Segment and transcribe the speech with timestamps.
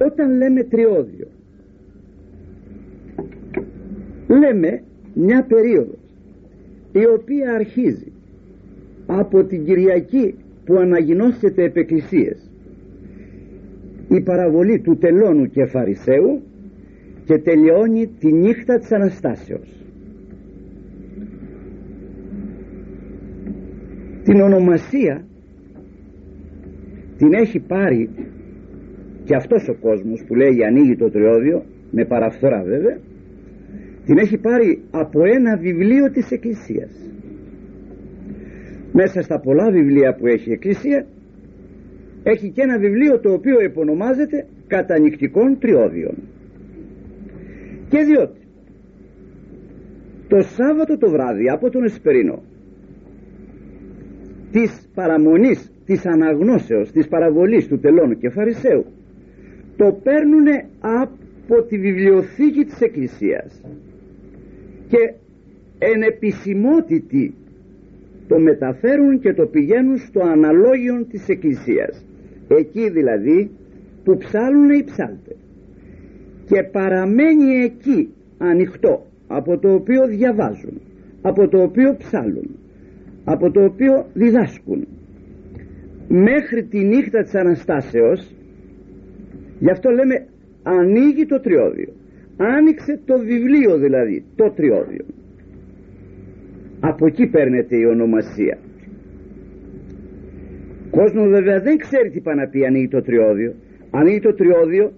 [0.00, 1.26] όταν λέμε τριώδιο.
[4.28, 4.82] Λέμε
[5.14, 5.98] μια περίοδος
[6.92, 8.12] η οποία αρχίζει
[9.06, 10.34] από την Κυριακή
[10.64, 12.50] που αναγινώσεται επ' εκκλησίες
[14.08, 16.42] η παραβολή του τελώνου και φαρισαίου
[17.24, 19.68] και τελειώνει τη νύχτα της Αναστάσεως.
[24.24, 25.24] Την ονομασία
[27.18, 28.10] την έχει πάρει
[29.24, 32.98] και αυτός ο κόσμος που λέει ανοίγει το τριώδιο με παραφθορά βέβαια
[34.06, 36.90] την έχει πάρει από ένα βιβλίο της Εκκλησίας.
[38.92, 41.06] Μέσα στα πολλά βιβλία που έχει η Εκκλησία
[42.22, 46.14] έχει και ένα βιβλίο το οποίο επωνομάζεται κατανυκτικών τριώδιων
[47.88, 48.40] και διότι
[50.28, 52.42] το Σάββατο το βράδυ από τον Εσπερινό
[54.52, 58.84] της παραμονής της αναγνώσεως της παραβολής του τελώνου και φαρισαίου
[59.76, 60.46] το παίρνουν
[60.80, 63.60] από τη βιβλιοθήκη της Εκκλησίας.
[64.88, 65.12] Και
[65.78, 67.34] εν επισημότητη
[68.28, 72.04] το μεταφέρουν και το πηγαίνουν στο αναλόγιο της Εκκλησίας.
[72.48, 73.50] Εκεί δηλαδή
[74.04, 75.36] που ψάλουν οι ψάλτες.
[76.46, 80.80] Και παραμένει εκεί ανοιχτό από το οποίο διαβάζουν
[81.22, 82.50] από το οποίο ψάλουν
[83.24, 84.86] από το οποίο διδάσκουν.
[86.08, 88.30] Μέχρι τη νύχτα της Αναστάσεως
[89.64, 90.26] γι' αυτό λέμε
[90.62, 91.92] ανοίγει το τριώδιο.
[92.36, 95.04] Άνοιξε το βιβλίο δηλαδή το τριώδιο.
[96.80, 98.58] Από εκεί παίρνεται η ονομασία.
[100.90, 103.54] Κόσμος βέβαια δεν ξέρει τι πάει να πει ανοίγει το τριώδιο.
[103.90, 104.92] Ανοίγει το τριώδιο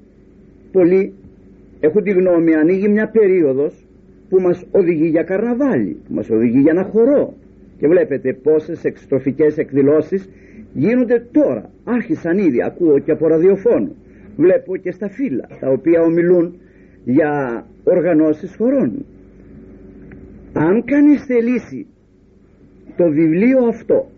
[0.72, 1.12] πολλοί
[1.80, 3.86] έχουν τη γνώμη ανοίγει μια περίοδος
[4.28, 7.34] που μας οδηγεί για καρναβάλι που μας οδηγεί για ένα χορό.
[7.78, 10.28] Και βλέπετε πόσες εξτροφικές εκδηλώσεις
[10.72, 11.70] γίνονται τώρα.
[11.84, 13.96] Άρχισαν ήδη ακούω και από ραδιοφώνου
[14.36, 16.60] βλέπω και στα φύλλα τα οποία ομιλούν
[17.04, 17.30] για
[17.84, 19.04] οργανώσεις χωρών.
[20.52, 21.86] Αν κανείς θελήσει
[22.96, 24.10] το βιβλίο αυτό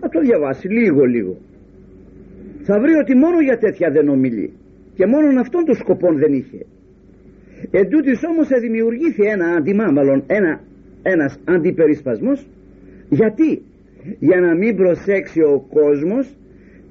[0.00, 1.36] θα το διαβάσει λίγο λίγο.
[2.62, 4.52] Θα βρει ότι μόνο για τέτοια δεν ομιλεί
[4.94, 6.66] και μόνο αυτόν τον σκοπό δεν είχε.
[7.70, 10.60] Εν τούτης όμως δημιουργήθη ένα αντιμάμαλον ένα,
[11.02, 12.46] ένας αντιπερισπασμός.
[13.08, 13.62] Γιατί;
[14.18, 16.36] Για να μην προσέξει ο κόσμος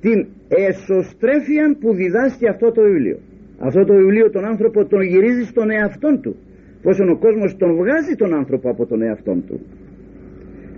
[0.05, 3.17] την εσωστρέφεια που διδάσκει αυτό το βιβλίο.
[3.59, 6.35] Αυτό το βιβλίο τον άνθρωπο τον γυρίζει στον εαυτόν του.
[6.81, 9.59] Πως ο κόσμος τον βγάζει τον άνθρωπο από τον εαυτόν του.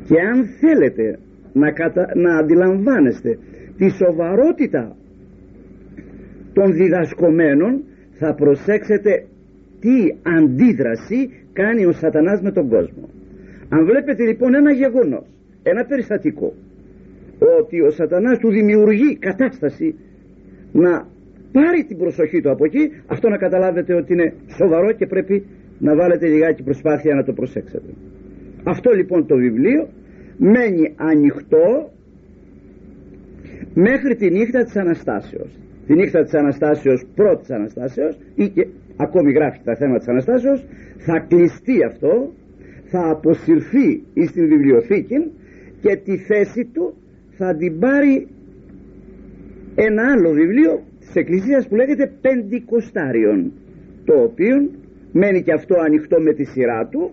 [0.07, 1.19] Και αν θέλετε
[1.53, 2.11] να, κατα...
[2.15, 3.37] να αντιλαμβάνεστε
[3.77, 4.95] τη σοβαρότητα
[6.53, 7.83] των διδασκομένων
[8.19, 9.25] θα προσέξετε
[9.79, 9.97] τι
[10.37, 13.09] αντίδραση κάνει ο σατανάς με τον κόσμο.
[13.69, 15.25] Αν βλέπετε λοιπόν ένα γεγονός
[15.63, 16.53] ένα περιστατικό
[17.39, 19.95] ότι ο σατανάς του δημιουργεί κατάσταση
[20.71, 21.07] να
[21.51, 22.91] πάρει την προσοχή του από εκεί.
[23.07, 25.45] Αυτό να καταλάβετε ότι είναι σοβαρό και πρέπει
[25.79, 27.93] να βάλετε λιγάκι προσπάθεια να το προσέξετε.
[28.63, 29.87] Αυτό λοιπόν το βιβλίο
[30.37, 31.91] μένει ανοιχτό
[33.73, 35.59] μέχρι τη νύχτα της Αναστάσεως.
[35.87, 40.65] Τη νύχτα της Αναστάσεως πρώτης Αναστάσεως ή και ακόμη γράφει τα θέματα της Αναστάσεως
[40.97, 42.31] θα κλειστεί αυτό
[42.89, 45.31] θα αποσυρθεί στην βιβλιοθήκη
[45.81, 46.93] και τη θέση του
[47.37, 48.27] θα την πάρει
[49.75, 53.51] ένα άλλο βιβλίο της Εκκλησίας που λέγεται Πεντηκοστάριον
[54.05, 54.69] το οποίο
[55.11, 57.11] μένει και αυτό ανοιχτό με τη σειρά του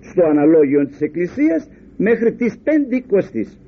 [0.00, 3.58] στο αναλόγιο της Εκκλησίας μέχρι τις Πεντηκοστής.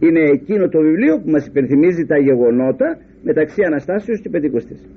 [0.00, 4.88] Είναι εκείνο το βιβλίο που μας υπενθυμίζει τα γεγονότα μεταξύ Αναστάσεως και Πεντηκοστής.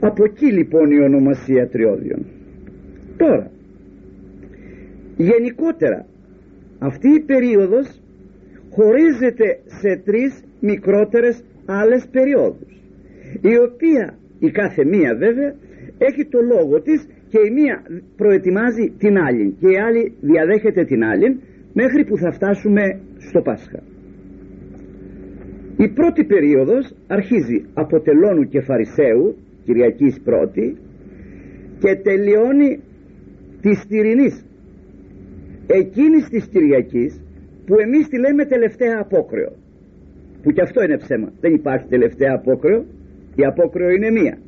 [0.00, 2.26] Από εκεί λοιπόν η ονομασία τριώδιων.
[3.16, 3.50] Τώρα
[5.16, 6.06] γενικότερα
[6.78, 8.00] αυτή η περίοδος
[8.70, 12.78] χωρίζεται σε τρεις μικρότερες άλλες περιόδους
[13.40, 15.54] η οποία η κάθε μία βέβαια
[15.98, 17.82] έχει το λόγο της και η μία
[18.16, 21.40] προετοιμάζει την άλλη και η άλλη διαδέχεται την άλλη
[21.72, 23.82] μέχρι που θα φτάσουμε στο Πάσχα.
[25.76, 30.76] Η πρώτη περίοδος αρχίζει από τελώνου και φαρισαίου Κυριακής πρώτη
[31.78, 32.80] και τελειώνει
[33.60, 34.44] της Τυρινής.
[35.66, 37.20] Εκείνης της Κυριακής
[37.68, 39.52] που εμείς τη λέμε τελευταία απόκρεο.
[40.42, 41.32] Που και αυτό είναι ψέμα.
[41.40, 42.84] Δεν υπάρχει τελευταία απόκρεο.
[43.34, 44.38] Η απόκρεο είναι μία.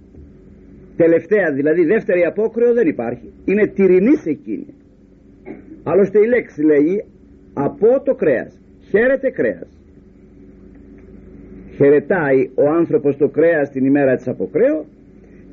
[0.97, 3.33] Τελευταία δηλαδή δεύτερη απόκρεο δεν υπάρχει.
[3.45, 4.75] Είναι τυρινής εκείνη.
[5.83, 7.05] Άλλωστε η λέξη λέγει
[7.53, 9.69] από το κρέας χαίρεται κρέας.
[11.77, 14.85] Χαιρετάει ο άνθρωπος το κρέας την ημέρα της αποκρέου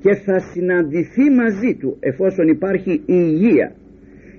[0.01, 3.71] και θα συναντηθεί μαζί του εφόσον υπάρχει η υγεία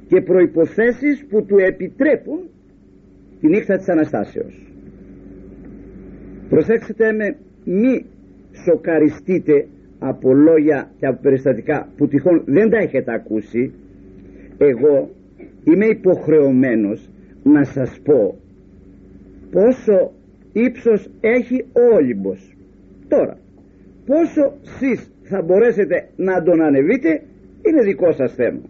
[0.09, 2.39] και προϋποθέσεις που του επιτρέπουν
[3.41, 4.73] τη νύχτα της Αναστάσεως.
[6.49, 8.05] Προσέξτε με μη
[8.65, 9.67] σοκαριστείτε
[9.99, 13.73] από λόγια και από περιστατικά που τυχόν δεν τα έχετε ακούσει.
[14.59, 15.11] Εγώ
[15.65, 17.11] είμαι υποχρεωμένος
[17.43, 18.39] να σας πω
[19.51, 20.13] πόσο
[20.53, 22.57] ύψος έχει ο Όλυμπος.
[23.09, 23.39] Τώρα
[24.07, 27.23] πόσο σεις θα μπορέσετε να τον ανεβείτε
[27.67, 28.61] είναι δικό σας θέμα.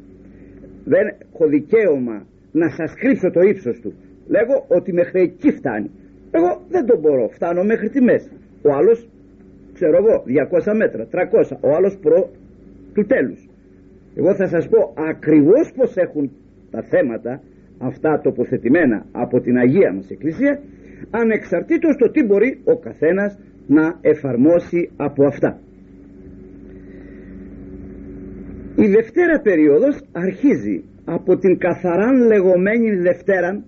[0.84, 3.92] Δεν έχω δικαίωμα να σας κρύψω το ύψος του
[4.28, 5.90] λέγω ότι μέχρι εκεί φτάνει.
[6.30, 7.28] Εγώ δεν τον μπορώ.
[7.28, 8.30] Φτάνω μέχρι τη μέση.
[8.62, 9.08] Ο άλλος
[9.72, 10.24] ξέρω εγώ
[10.66, 12.30] 200 μέτρα 300 ο άλλος προ
[12.94, 13.48] του τέλους.
[14.16, 16.30] Εγώ θα σας πω ακριβώς πως έχουν
[16.70, 17.40] τα θέματα
[17.78, 20.60] αυτά τοποθετημένα από την Αγία μας Εκκλησία
[21.10, 25.58] ανεξαρτήτως το τι μπορεί ο καθένας να εφαρμόσει από αυτά.
[28.76, 33.64] Η Δευτέρα περίοδος αρχίζει από την καθαράν λεγόμενη Δευτέρα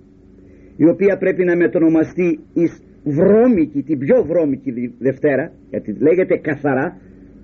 [0.82, 6.96] η οποία πρέπει να μετονομαστεί εις βρώμικη, την πιο βρώμικη Δευτέρα γιατί λέγεται καθαρά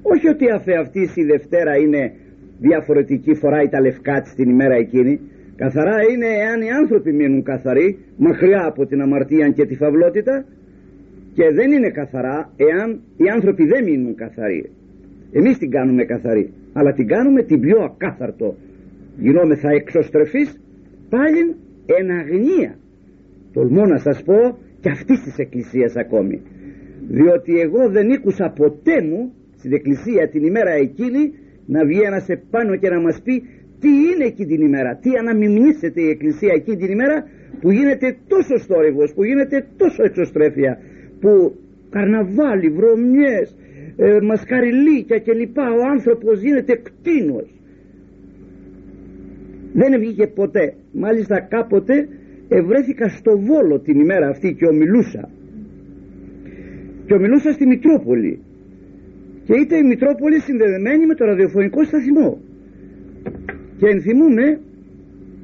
[0.02, 2.12] όχι ότι αφεαυτής η Δευτέρα είναι
[2.58, 5.20] διαφορετική φοράει τα λευκά της την ημέρα εκείνη.
[5.56, 10.44] Καθαρά είναι εάν οι άνθρωποι μείνουν καθαροί μακριά από την αμαρτία και τη φαυλότητα.
[11.34, 14.70] Και δεν είναι καθαρά εάν οι άνθρωποι δεν μείνουν καθαροί.
[15.32, 18.56] Εμείς την κάνουμε καθαρή αλλά την κάνουμε την πιο ακάθαρτο.
[19.18, 20.60] Γινόμεθα εξωστρεφείς
[21.08, 21.54] πάλι
[21.86, 22.74] εν αγνία
[23.56, 26.42] τολμώ να σας πω και αυτή της εκκλησίας ακόμη.
[27.08, 31.22] Διότι εγώ δεν ήκουσα ποτέ μου στην εκκλησία την ημέρα εκείνη
[31.66, 33.42] να βγει ένας επάνω και να μας πει
[33.80, 37.16] τι είναι εκείνη την ημέρα τι αναμιμνήσεται η εκκλησία εκείνη την ημέρα
[37.60, 40.78] που γίνεται τόσο στόρυβος που γίνεται τόσο εξωστρέφεια
[41.20, 41.54] που
[41.90, 43.56] καρναβάλι, βρωμιές
[43.96, 47.48] ε, μασκαριλίκια και λοιπά ο άνθρωπος γίνεται κτίνος.
[49.72, 50.74] Δεν βγήκε ποτέ.
[50.92, 52.08] Μάλιστα κάποτε
[52.48, 55.28] ευρέθηκα στο Βόλο την ημέρα αυτή και ομιλούσα.
[57.06, 58.38] Και ομιλούσα στη Μητρόπολη.
[59.44, 62.38] Και ήταν η Μητρόπολη συνδεδεμένη με το ραδιοφωνικό σταθμό.
[63.78, 64.60] Και ενθυμούμε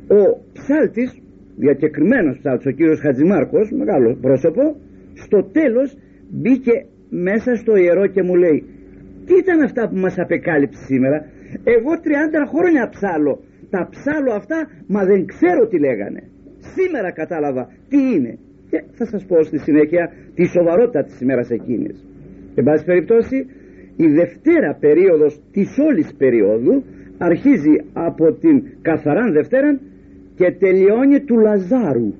[0.09, 0.21] ο
[0.53, 1.23] ψάλτης
[1.57, 4.77] διακεκριμένος ψάλτης ο κύριος Χατζημάρκος μεγάλο πρόσωπο
[5.15, 5.97] στο τέλος
[6.31, 8.65] μπήκε μέσα στο ιερό και μου λέει
[9.27, 11.19] τι ήταν αυτά που μας απεκάλυψε σήμερα;
[11.65, 13.41] Εγώ 30 χρόνια ψάλω.
[13.71, 16.32] Τα ψάλω αυτά μα δεν ξέρω τι λέγανε
[16.75, 18.39] σήμερα κατάλαβα τι είναι.
[18.71, 22.07] Και θα σας πω στη συνέχεια τη σοβαρότητα της ημέρας εκείνης.
[22.55, 23.47] Εν πάση περιπτώσει
[23.97, 26.85] η δευτέρα περίοδος της όλης περίοδου
[27.19, 29.81] αρχίζει από την καθαράν Δευτέρα
[30.37, 32.15] και τελειώνει του Λαζάρου.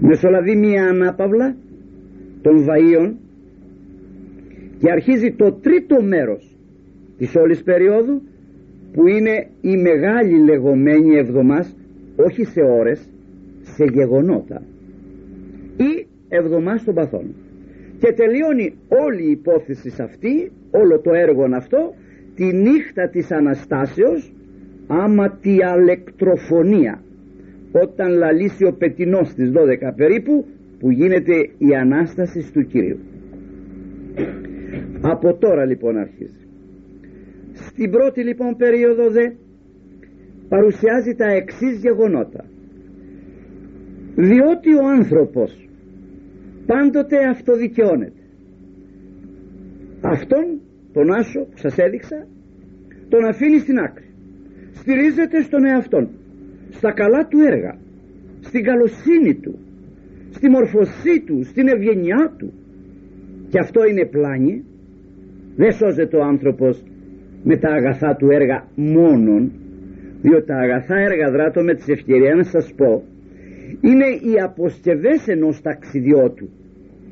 [0.00, 1.56] Μεσολαβεί μια ανάπαυλα
[2.42, 3.12] των βαΐων
[4.78, 6.56] και αρχίζει το τρίτο μέρος
[7.18, 8.22] της όλης περίοδου
[8.94, 11.76] που είναι η μεγάλη λεγόμενη εβδομάς
[12.16, 13.08] όχι σε ώρες
[13.62, 14.62] σε γεγονότα.
[15.76, 17.34] Ή εβδομάς των παθών
[17.98, 21.94] και τελειώνει όλη η υπόθεση αυτή όλο το έργο αυτό
[22.34, 24.32] τη νύχτα της Αναστάσεως
[24.86, 27.02] άμα τη αλεκτροφωνία.
[27.72, 30.44] Όταν λαλήσει ο πετινός στις 12 περίπου
[30.78, 32.98] που γίνεται η Ανάσταση του Κυρίου.
[35.00, 36.43] Από τώρα λοιπόν αρχίζει
[37.54, 39.30] στην πρώτη λοιπόν περίοδο δε
[40.48, 42.44] παρουσιάζει τα εξής γεγονότα.
[44.14, 45.68] Διότι ο άνθρωπος
[46.66, 48.22] πάντοτε αυτοδικαιώνεται.
[50.00, 50.60] Αυτόν
[50.92, 52.26] τον άσο που σας έδειξα
[53.08, 54.08] τον αφήνει στην άκρη.
[54.72, 56.08] Στηρίζεται στον εαυτόν
[56.70, 57.78] στα καλά του έργα
[58.40, 59.58] στην καλοσύνη του
[60.30, 62.52] στη μορφωσή του στην ευγενιά του.
[63.48, 64.64] Και αυτό είναι πλάνη.
[65.56, 66.82] Δεν σώζεται ο άνθρωπος
[67.44, 69.52] με τα αγαθά του έργα μόνον
[70.22, 73.02] διότι τα αγαθά έργα δράτω με τις ευκαιρία να σας πω
[73.80, 76.48] είναι οι αποσκευές ενός ταξιδιώτου.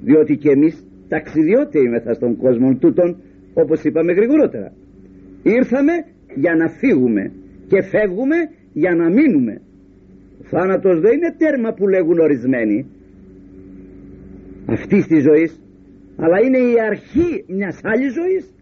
[0.03, 3.17] Διότι και εμείς ταξιδιώτε είμαστε στον κόσμο τούτον
[3.55, 4.73] όπως είπαμε γρηγορότερα.
[5.43, 5.93] Ήρθαμε
[6.35, 7.33] για να φύγουμε
[7.67, 8.37] και φεύγουμε
[8.73, 9.61] για να μείνουμε.
[10.41, 12.87] Ο θάνατος δεν είναι τέρμα που λέγουν ορισμένοι
[14.67, 15.61] αυτής της ζωής
[16.17, 18.55] αλλά είναι η αρχή μιας άλλης ζωής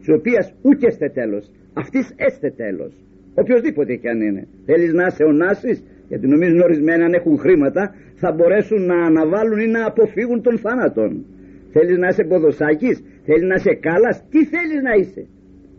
[0.00, 2.92] της οποίας ούτε έστε τέλος αυτής έστε τέλος
[3.34, 4.46] οποιοδήποτε και αν είναι.
[4.66, 9.58] Θέλεις να είσαι ο Νάσης γιατί νομίζουν ορισμένοι αν έχουν χρήματα θα μπορέσουν να αναβάλουν
[9.60, 11.24] ή να αποφύγουν τον θάνατον.
[11.72, 15.26] Θέλεις να είσαι ποδοσάκης θέλεις να είσαι κάλας τι θέλεις να είσαι.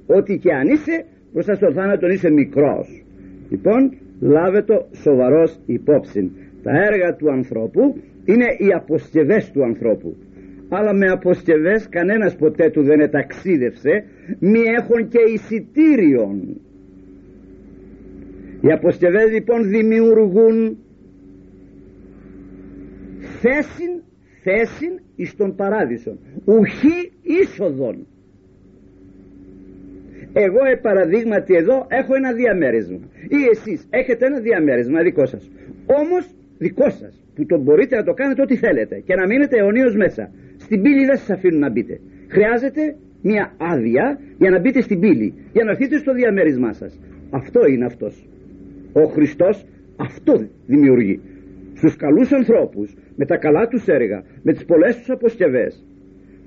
[0.08, 3.04] Ό,τι και αν είσαι μπροστά στο θάνατον είσαι μικρός.
[3.50, 6.32] Λοιπόν λάβε το σοβαρός υπόψη.
[6.64, 7.84] Τα έργα του ανθρώπου
[8.26, 10.16] είναι οι αποσκευές του ανθρώπου
[10.74, 14.04] αλλά με αποσκευές κανένας ποτέ του δεν εταξίδευσε
[14.40, 16.62] μη έχουν και εισιτήριον.
[18.62, 20.78] Οι αποσκευές λοιπόν δημιουργούν
[23.42, 24.02] θέσιν
[24.44, 28.08] θέσιν εις τον παράδεισο ουχή είσοδον.
[30.34, 33.00] Εγώ ε, παραδείγματι εδώ έχω ένα διαμέρισμα.
[33.28, 35.52] Ή εσείς έχετε ένα διαμέρισμα δικό σας.
[35.86, 39.96] Όμως δικό σας που το μπορείτε να το κάνετε ό,τι θέλετε και να μείνετε αιωνίως
[39.96, 40.32] μέσα
[40.72, 42.00] στην πύλη δεν σας αφήνουν να μπείτε.
[42.28, 47.00] Χρειάζεται μια άδεια για να μπείτε στην πύλη για να έρθετε στο διαμέρισμά σας.
[47.30, 48.14] Αυτό είναι αυτός.
[48.94, 50.34] Ο Χριστός αυτό
[50.68, 51.20] δημιουργεί.
[51.74, 55.86] Στους καλούς ανθρώπους με τα καλά τους έργα με τις πολλές τους αποσκευές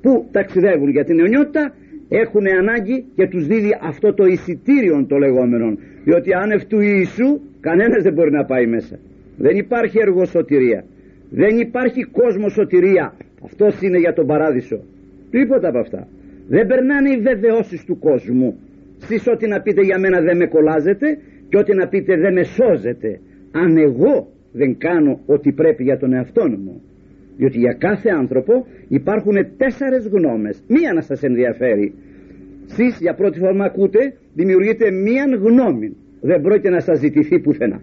[0.02, 1.74] που ταξιδεύουν για την αιωνιότητα
[2.08, 8.02] έχουν ανάγκη και τους δίδει αυτό το εισιτήριο το λεγόμενο διότι άνευ του Ιησού κανένας
[8.02, 8.98] δεν μπορεί να πάει μέσα.
[9.36, 10.84] Δεν υπάρχει εργοσωτηρία.
[11.30, 14.80] Δεν υπάρχει κόσμος σωτηρία αυτός είναι για τον παράδεισο.
[15.30, 16.08] Τίποτα από αυτά.
[16.48, 18.58] Δεν περνάνε οι βεβαιώσεις του κόσμου
[18.98, 22.42] στις ό,τι να πείτε για μένα δεν με κολλάζετε και ό,τι να πείτε δεν με
[22.42, 23.20] σώζετε
[23.52, 26.82] αν εγώ δεν κάνω ό,τι πρέπει για τον εαυτό μου.
[27.36, 30.62] Διότι για κάθε άνθρωπο υπάρχουν τέσσερες γνώμες.
[30.68, 31.94] Μία να σας ενδιαφέρει.
[32.70, 37.80] Εσείς για πρώτη φορά ακούτε δημιουργείτε μία γνώμη δεν πρόκειται να σας ζητηθεί πουθενά.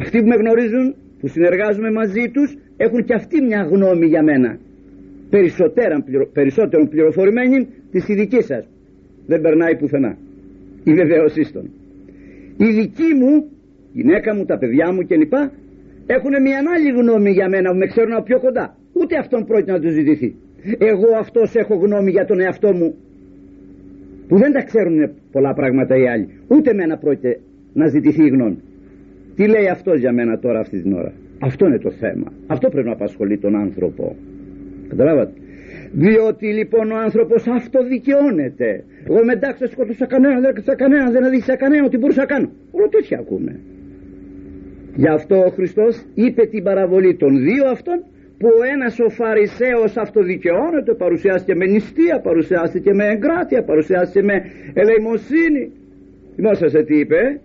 [0.00, 4.58] Αυτοί που με γνωρίζουν που συνεργάζομαι μαζί τους έχουν και αυτοί μια γνώμη για μένα.
[6.32, 8.68] Περισσότερο πληροφορημένη της ειδικής σας.
[9.26, 10.16] Δεν περνάει πουθενά.
[10.84, 11.70] Η βεβαίωσής των.
[12.56, 13.50] Η δική μου
[13.96, 15.32] η γυναίκα μου, τα παιδιά μου κλπ
[16.06, 18.76] έχουν μια άλλη γνώμη για μένα που με ξέρουν από πιο κοντά.
[18.92, 20.34] Ούτε αυτόν πρόκειται να του ζητηθεί.
[20.78, 22.94] Εγώ αυτός έχω γνώμη για τον εαυτό μου
[24.28, 26.28] που δεν τα ξέρουν πολλά πράγματα οι άλλοι.
[26.48, 27.40] Ούτε μένα πρόκειται
[27.72, 28.58] να ζητηθεί η γνώμη.
[29.36, 32.32] Τι λέει αυτός για μένα τώρα αυτή την ώρα; Αυτό είναι το θέμα.
[32.46, 34.16] Αυτό πρέπει να απασχολεί τον άνθρωπο.
[34.88, 35.32] Καταλάβατε;
[35.92, 38.84] Διότι λοιπόν ο άνθρωπος αυτοδικαιώνεται.
[39.08, 42.26] Εγώ με εντάξει δεν σκότωσα κανένα δεν έκανα κανένα δεν αδείξα κανένα ότι μπορούσα να
[42.26, 42.48] κάνω.
[42.70, 43.60] Όλο τέτοια ακούμε.
[44.96, 48.04] Γι' αυτό ο Χριστός είπε την παραβολή των δύο αυτών
[48.38, 54.42] που ο ένας ο Φαρισαίος αυτοδικαιώνεται παρουσιάστηκε με νηστεία παρουσιάστηκε με εγκράτεια παρουσιάστηκε με
[54.74, 55.72] ελεημοσύνη.
[56.34, 57.40] Θυμόσαστε τι είπε;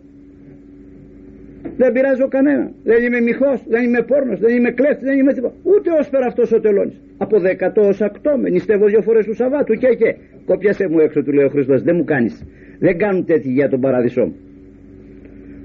[1.82, 2.72] Δεν πειράζω κανένας.
[2.84, 5.54] Δεν είμαι μυχός, δεν είμαι πόρνος δεν είμαι κλέφτης, δεν είμαι τίποτα.
[5.64, 9.36] Ούτε ως πέρα αυτός ο τελώνης από δεκατό ως ακτό με νηστεύω δύο φορές του
[9.36, 9.74] Σαββάτου.
[9.74, 12.46] Και και κοπιάσε μου έξω του λέει ο Χριστός δεν μου κάνεις.
[12.80, 14.36] Δεν κάνουν τέτοιοι για τον παράδεισό μου.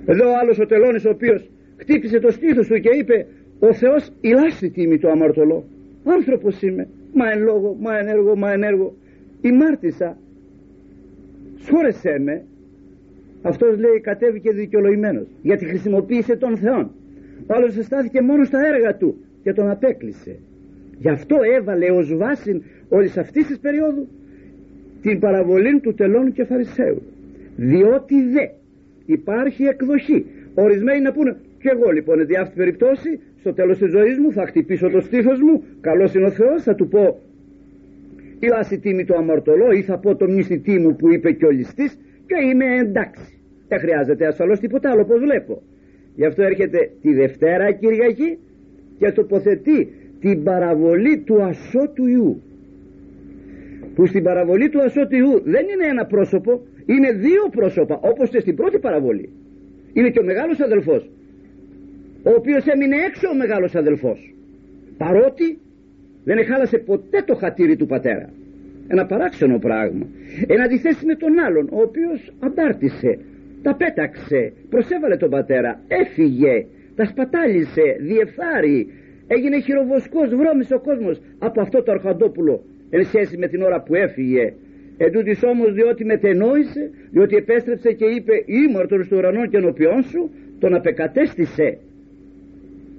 [0.07, 3.27] Εδώ ο άλλος ο τελώνης ο οποίος χτύπησε το στήθος του και είπε
[3.59, 5.65] ο Θεός ηλάστη τίμη το αμαρτωλό.
[6.05, 6.89] Άνθρωπος είμαι.
[7.13, 8.97] Μα εν λόγω, μα εν έργο, μα εν έργο.
[9.41, 10.17] Η μάρτισα
[11.57, 12.45] σώρεσέ με
[13.43, 16.91] αυτός λέει κατέβηκε δικαιολογημένος γιατί χρησιμοποίησε τον Θεό
[17.47, 20.37] ο άλλος στάθηκε μόνο στα έργα του και τον απέκλεισε.
[20.99, 24.09] Γι' αυτό έβαλε ως βάση όλης αυτής της περίοδου
[25.03, 27.03] την παραβολή του τελώνου και φαρισαίου
[27.57, 28.49] διότι δε
[29.07, 30.27] υπάρχει εκδοχή.
[30.55, 34.47] Ορισμένοι να πούνε και εγώ λοιπόν σε αυτή περιπτώσει στο τέλος της ζωής μου θα
[34.47, 37.19] χτυπήσω το στήθος μου καλός είναι ο Θεός θα του πω
[38.39, 41.51] η λάση τίμη του αμαρτωλό ή θα πω το μνηστητή μου που είπε και ο
[41.51, 43.39] ληστής και είμαι εντάξει.
[43.69, 45.63] Δεν χρειάζεται ασφαλώς τίποτα άλλο όπως βλέπω.
[46.15, 48.39] Γι' αυτό έρχεται τη Δευτέρα Κυριακή
[48.99, 52.43] και τοποθετεί την παραβολή του ασώτου Ιού.
[53.95, 58.41] Που στην παραβολή του ασώτου Ιού δεν είναι ένα πρόσωπο είναι δύο πρόσωπα όπως και
[58.41, 59.29] στην πρώτη παραβολή.
[59.93, 61.11] Είναι και ο μεγάλος αδελφός
[62.23, 64.35] ο οποίος έμεινε έξω ο μεγάλος αδελφός.
[64.97, 65.59] Παρότι
[66.25, 68.33] δεν εχάλασε ποτέ το χατήρι του πατέρα
[68.89, 70.07] ένα παράξενο πράγμα.
[70.47, 73.19] Εν αντιθέσει με τον άλλον ο οποίος αντάρτησε
[73.63, 78.79] τα πέταξε προσέβαλε τον πατέρα έφυγε τα σπατάλησε διεφθάρει
[79.27, 83.95] έγινε χειροβοσκός βρώμησε ο κόσμος από αυτό το αρχαντόπουλο εν σχέση με την ώρα που
[83.95, 84.53] έφυγε.
[84.97, 90.31] Εν τούτης όμως διότι μετενόησε διότι επέστρεψε και είπε ήμαρτον στο ουρανό και ενωπιόν σου
[90.59, 91.79] τον απεκατέστησε.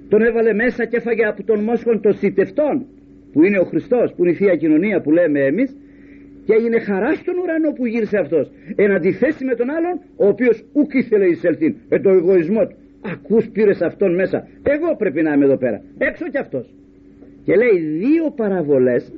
[0.08, 2.86] Τον έβαλε μέσα και έφαγε από τον μόσχον των σιτευτών
[3.32, 5.76] που είναι ο Χριστός που είναι η Θεία Κοινωνία που λέμε εμείς
[6.44, 10.64] και έγινε χαρά στον ουρανό που γύρισε αυτός εν αντιθέσει με τον άλλον ο οποίος
[10.72, 12.76] ούκ ήθελε εισελθήν με το εγωισμό του.
[13.00, 14.48] Ακούς πήρες αυτόν μέσα.
[14.62, 15.82] Εγώ πρέπει να είμαι εδώ πέρα.
[15.98, 16.74] Έξω κι αυτός.
[17.44, 19.12] Και λέει δύο παραβολές.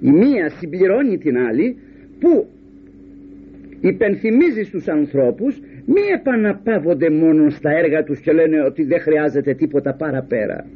[0.00, 1.76] Η μία συμπληρώνει την άλλη
[2.20, 2.46] που
[3.80, 9.94] υπενθυμίζει στους ανθρώπους μη επαναπαύονται μόνο στα έργα τους και λένε ότι δεν χρειάζεται τίποτα
[9.94, 10.66] παραπέρα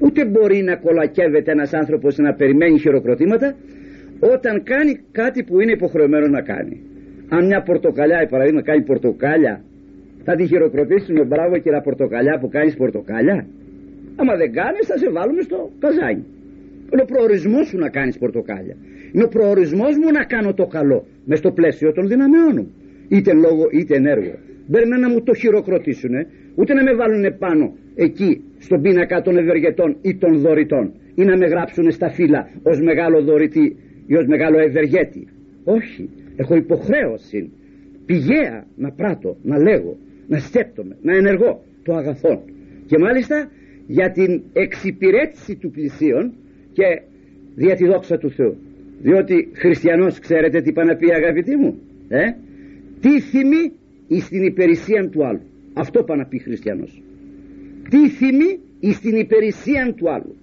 [0.00, 3.54] ούτε μπορεί να κολακεύεται ένας άνθρωπος να περιμένει χειροκροτήματα
[4.20, 6.80] όταν κάνει κάτι που είναι υποχρεωμένο να κάνει.
[7.28, 9.64] Αν μια πορτοκαλιά παραδείγμα κάνει πορτοκάλια
[10.24, 13.46] θα τη χειροκροτήσουμε μπράβο κύριε πορτοκαλιά που κάνεις πορτοκάλια.
[14.16, 16.24] Άμα δεν κάνεις θα σε βάλουμε στο καζάνι.
[16.92, 18.76] Είναι ο προορισμός σου να κάνεις πορτοκάλια.
[19.12, 22.72] Είναι ο προορισμός μου να κάνω το καλό μες στο πλαίσιο των δυναμεών μου
[23.08, 24.34] είτε λόγο είτε ενέργο.
[24.66, 26.14] Δεν να μου το χειροκροτήσουν
[26.54, 31.36] ούτε να με βάλουν πάνω εκεί στον πίνακα των ευεργετών ή των δωρητών ή να
[31.36, 33.76] με γράψουν στα φύλλα ως μεγάλο δωρητή
[34.06, 35.26] ή ως μεγάλο ευεργέτη.
[35.64, 37.50] Όχι έχω υποχρέωση
[38.06, 42.40] πηγαία να πράττω, να λέγω να σκέπτομαι, να ενεργώ το αγαθόν.
[42.86, 43.50] Και μάλιστα
[43.86, 46.32] για την εξυπηρέτηση του πλησίον
[46.72, 47.02] και
[47.54, 48.56] δια τη δόξα του Θεού.
[49.02, 52.24] Διότι χριστιανός ξέρετε τι πάνε να πει αγαπητοί μου ε;
[53.00, 53.72] τι θυμεί
[54.08, 55.40] εις την υπηρεσία του άλλου.
[55.74, 57.02] Αυτό πάνε να πει χριστιανός
[57.90, 60.34] τι θυμεί εις την υπηρεσία του άλλου.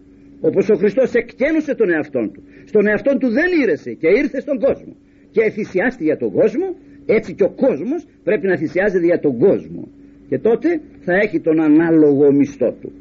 [0.42, 2.42] Όπως ο Χριστός εκτένωσε τον εαυτόν του.
[2.66, 4.96] Στον εαυτόν του δεν ήρεσε και ήρθε στον κόσμο.
[5.32, 6.76] Και θυσιάστηκε για τον κόσμο
[7.06, 9.88] έτσι και ο κόσμος πρέπει να θυσιάζεται για τον κόσμο.
[10.30, 12.92] Και τότε θα έχει τον ανάλογο μισθό του.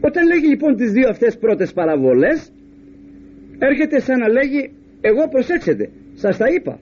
[0.00, 2.52] Όταν λέγει λοιπόν τις δύο αυτές πρώτες παραβολές
[3.58, 6.78] έρχεται σαν να λέγει εγώ προσέξετε σας τα είπα.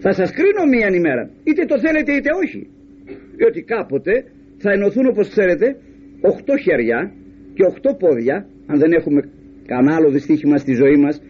[0.00, 1.30] Θα σας κρίνω μία ημέρα.
[1.44, 2.66] Είτε το θέλετε είτε όχι.
[3.36, 4.24] Διότι κάποτε
[4.62, 5.76] θα ενωθούν όπως ξέρετε
[6.20, 7.12] οχτώ χέρια
[7.54, 8.46] και οχτώ πόδια.
[8.66, 9.20] Αν δεν έχουμε
[9.66, 11.22] κανένα άλλο δυστύχημα στη ζωή μας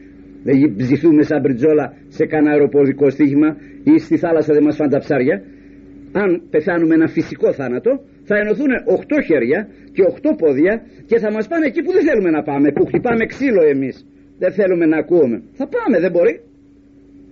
[0.42, 4.98] δεν ψηθούμε σαν μπριτζόλα σε κανένα αεροπορικό στοίχημα ή στη θάλασσα δεν μας φάνε τα
[4.98, 5.42] ψάρια.
[6.12, 7.90] Αν πεθάνουμε ένα φυσικό θάνατο
[8.28, 12.30] θα ενωθούν οχτώ χέρια και οχτώ πόδια και θα μας πάνε εκεί που δεν θέλουμε
[12.30, 14.06] να πάμε που χτυπάμε ξύλο εμείς.
[14.38, 16.40] Δεν θέλουμε να ακούμε θα πάμε δεν μπορεί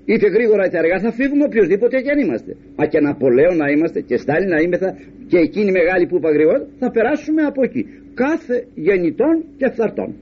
[0.04, 2.56] είτε γρήγορα είτε αργά θα φύγουμε οποιοδήποτε και αν είμαστε.
[2.76, 4.90] Μα και Ναπολέο να είμαστε και Στάλιν να είμεθα
[5.30, 7.82] και εκείνοι μεγάλοι που είπα γρήγορα θα περάσουμε από εκεί.
[8.14, 10.14] Κάθε γεννητών και φθαρτών.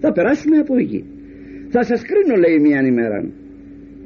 [0.00, 1.04] Θα περάσουμε από εκεί.
[1.68, 3.18] Θα σας κρίνω λέει μια ημέρα.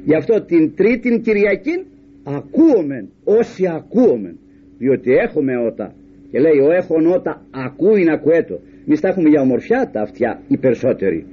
[0.05, 1.75] Γι' αυτό την τρίτη Κυριακή
[2.23, 4.37] ακούομεν όσοι ακούομεν.
[4.77, 5.95] Διότι έχουμε ότα.
[6.31, 10.41] Και λέει ο έχων ότα ακούει να ακουέτο εμείς τα έχουμε για ομορφιά τα αυτιά
[10.47, 11.25] οι περισσότεροι.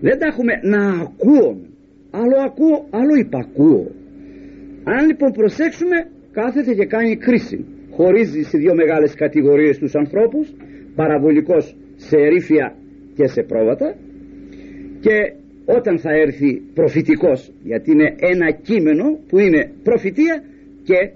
[0.00, 1.60] Δεν τα έχουμε να ακούω
[2.22, 3.84] άλλο ακούω άλλο υπακούω.
[4.84, 5.96] Αν λοιπόν προσέξουμε
[6.32, 7.64] κάθεται και κάνει κρίση.
[7.90, 10.52] Χωρίζει σε δύο μεγάλες κατηγορίες τους ανθρώπους
[10.94, 12.74] παραβολικός σε ερήφια
[13.16, 13.96] και σε πρόβατα.
[15.00, 15.16] Και
[15.64, 20.42] όταν θα έρθει προφητικός γιατί είναι ένα κείμενο που είναι προφητεία
[20.82, 21.10] και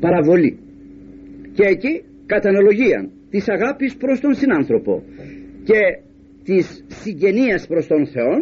[0.00, 0.58] παραβολή.
[1.52, 5.02] Και εκεί καταναλογία της αγάπης προς τον συνάνθρωπο.
[5.64, 5.80] Και
[6.44, 8.34] της συγγενείας προς τον Θεό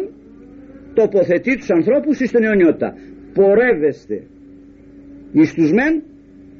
[0.93, 2.93] τοποθετεί τους ανθρώπους εις τον αιωνιότητα.
[3.33, 4.23] Πορεύεστε
[5.31, 6.03] εις τους μεν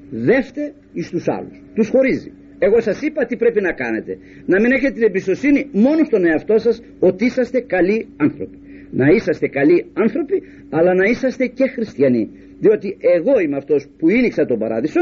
[0.10, 1.62] δεύτε εις τους άλλους.
[1.76, 2.32] Τους χωρίζει.
[2.60, 4.18] Εγώ σας είπα τι πρέπει να κάνετε.
[4.46, 8.58] Να μην έχετε την εμπιστοσύνη μόνο στον εαυτό σας ότι είσαστε καλοί άνθρωποι.
[8.92, 12.30] Να είσαστε καλοί άνθρωποι αλλά να είσαστε και χριστιανοί.
[12.60, 15.00] Διότι εγώ είμαι αυτός που ίνιξα τον παράδεισο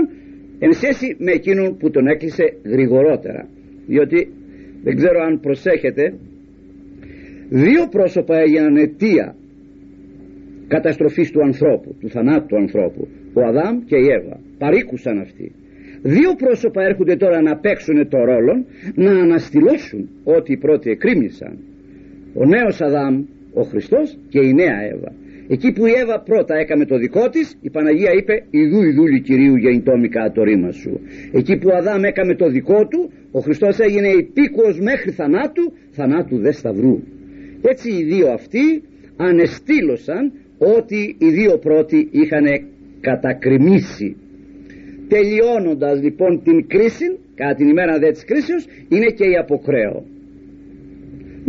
[0.60, 3.48] εν σχέση με εκείνον που τον έκλεισε γρηγορότερα.
[3.88, 4.32] Διότι
[4.88, 6.14] δεν ξέρω αν προσέχετε
[7.50, 9.36] δύο πρόσωπα έγιναν αιτία
[10.68, 14.40] καταστροφής του ανθρώπου του θανάτου του ανθρώπου ο Αδάμ και η Εύα.
[14.58, 15.52] Παρήκουσαν αυτοί.
[16.02, 21.58] Δύο πρόσωπα έρχονται τώρα να παίξουν το ρόλο να αναστηλώσουν ό,τι οι πρώτοι εκρίμνησαν
[22.34, 23.24] ο νέος Αδάμ
[23.54, 25.12] ο Χριστός και η νέα Εύα
[25.48, 29.56] εκεί που η Εύα πρώτα έκαμε το δικό της η Παναγία είπε ιδού ιδούλη Κυρίου
[29.56, 31.00] γεννητόμικα το ρήμα σου
[31.32, 36.38] εκεί που ο Αδάμ έκαμε το δικό του ο Χριστός έγινε υπήκοος μέχρι θανάτου θανάτου
[36.38, 37.00] δε σταυρού.
[37.62, 38.84] Έτσι οι δύο αυτοί
[39.18, 42.46] ανεστήλωσαν ότι οι δύο πρώτοι είχαν
[43.02, 44.16] κατακριμήσει.
[45.08, 50.06] Τελειώνοντας λοιπόν την κρίση κατά την ημέρα δε της κρίσεως είναι και η αποκρέω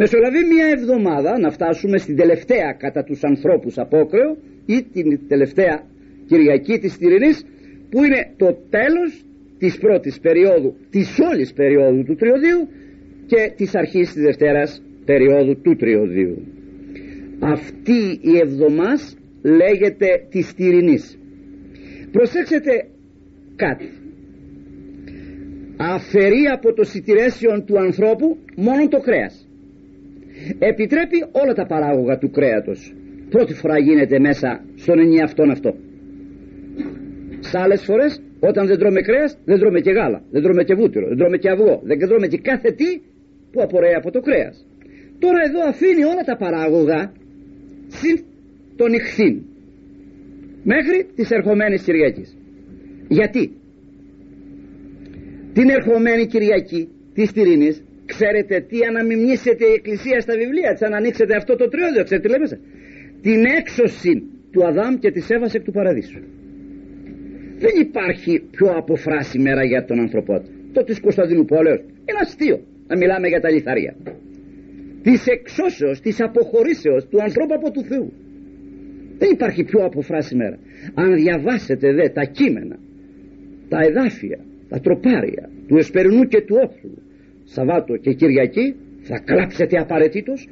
[0.01, 5.77] μεσολαβεί μια εβδομάδα να φτάσουμε στην τελευταία κατά τους ανθρώπους απόκρεο ή την τελευταία
[6.27, 7.45] Κυριακή της Τυρινής
[7.91, 9.25] που είναι το τέλος
[9.59, 12.69] της πρώτης περίοδου της όλης περίοδου του τριωδίου
[13.27, 16.37] και της αρχής της Δευτέρας περίοδου του τριωδίου.
[17.41, 21.19] Αυτή η εβδομάς λέγεται της Τυρινής.
[22.13, 22.89] Προσέξτε
[23.57, 23.89] κάτι.
[25.77, 29.48] Αφαιρεί από το σιτηρέσιο του ανθρώπου μόνο το κρέας
[30.59, 32.95] επιτρέπει όλα τα παράγωγα του κρέατος.
[33.31, 35.75] Πρώτη φορά γίνεται μέσα στον ενιαυτόν αυτό.
[37.41, 41.07] Σε άλλες φορές όταν δεν τρώμε κρέας δεν τρώμε και γάλα δεν τρώμε και βούτυρο,
[41.09, 43.01] δεν τρώμε και αυγό δεν τρώμε και κάθε τι
[43.53, 44.67] που απορρέει από το κρέας.
[45.19, 47.13] Τώρα εδώ αφήνει όλα τα παράγωγα
[47.87, 48.25] συν
[48.77, 49.43] τον ηχθήν
[50.63, 52.37] μέχρι τις ερχομένες Κυριακής.
[53.09, 53.53] Γιατί;
[55.53, 61.35] Την ερχομένη Κυριακή της Τυρίνης ξέρετε τι αναμιμνήσεται η Εκκλησία στα βιβλία της αν ανοίξετε
[61.41, 62.59] αυτό το τριώδιο ξέρετε τι λέει μέσα
[63.27, 64.13] την έξωση
[64.53, 66.21] του Αδάμ και της Εύας εκ του Παραδείσου
[67.65, 72.97] δεν υπάρχει πιο αποφράση μέρα για τον ανθρωπότητα το της Κωνσταντίνου Πόλεως είναι αστείο να
[72.97, 73.97] μιλάμε για τα λιθάρια.
[75.03, 78.13] Της εξώσεως, της αποχωρήσεως του ανθρώπου από του Θεού.
[79.19, 80.59] Δεν υπάρχει πιο αποφράση μέρα.
[80.95, 82.79] Αν διαβάσετε δε τα κείμενα
[83.69, 87.03] τα εδάφια, τα τροπάρια του Εσπερινού και του Όφλου
[87.55, 90.49] Σαββάτο και Κυριακή θα κλάψετε απαραίτητος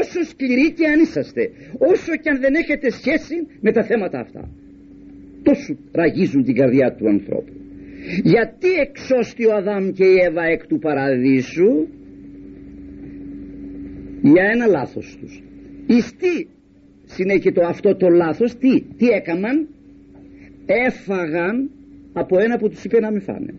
[0.00, 4.48] όσο σκληροί και αν είσαστε όσο και αν δεν έχετε σχέση με τα θέματα αυτά.
[5.42, 7.52] Τόσο ραγίζουν την καρδιά του ανθρώπου.
[8.22, 11.70] Γιατί εξώστη ο Αδάμ και η Εύα εκ του παραδείσου;
[14.22, 15.42] Για ένα λάθος τους.
[15.86, 16.46] Εις τι
[17.04, 19.68] συνέχεται αυτό το λάθος τι, τι έκαναν
[20.66, 21.70] έφαγαν
[22.12, 23.54] από ένα που τους είπε να μην φάνε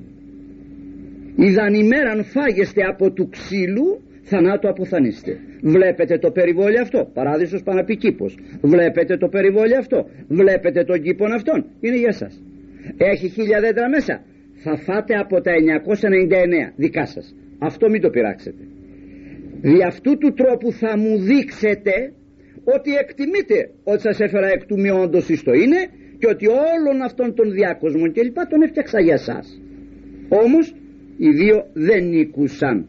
[1.37, 5.39] Ιδαν ημέραν φάγεστε από του ξύλου θανάτου αποθανείστε.
[5.61, 8.37] Βλέπετε το περιβόλι αυτό, παράδεισος Παναπικήπος.
[8.61, 11.65] Βλέπετε το περιβόλι αυτό, βλέπετε τον κήπον αυτόν.
[11.79, 12.43] Είναι για σας.
[12.97, 14.23] Έχει χίλια δέντρα μέσα.
[14.63, 17.35] Θα φάτε από τα 999 δικά σας.
[17.59, 18.63] Αυτό μην το πειράξετε.
[19.61, 22.13] Δι' αυτού του τρόπου θα μου δείξετε
[22.63, 25.81] ότι εκτιμείτε ότι σας έφερα εκ του μειόντος το είναι
[26.19, 29.61] και ότι όλων αυτών των διάκοσμων και λοιπά τον έφτιαξα για σας.
[30.29, 30.73] Όμως
[31.17, 32.87] οι δύο δεν νικούσαν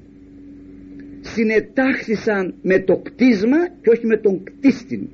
[1.20, 5.08] συνετάχθησαν με το κτίσμα και όχι με τον κτίστην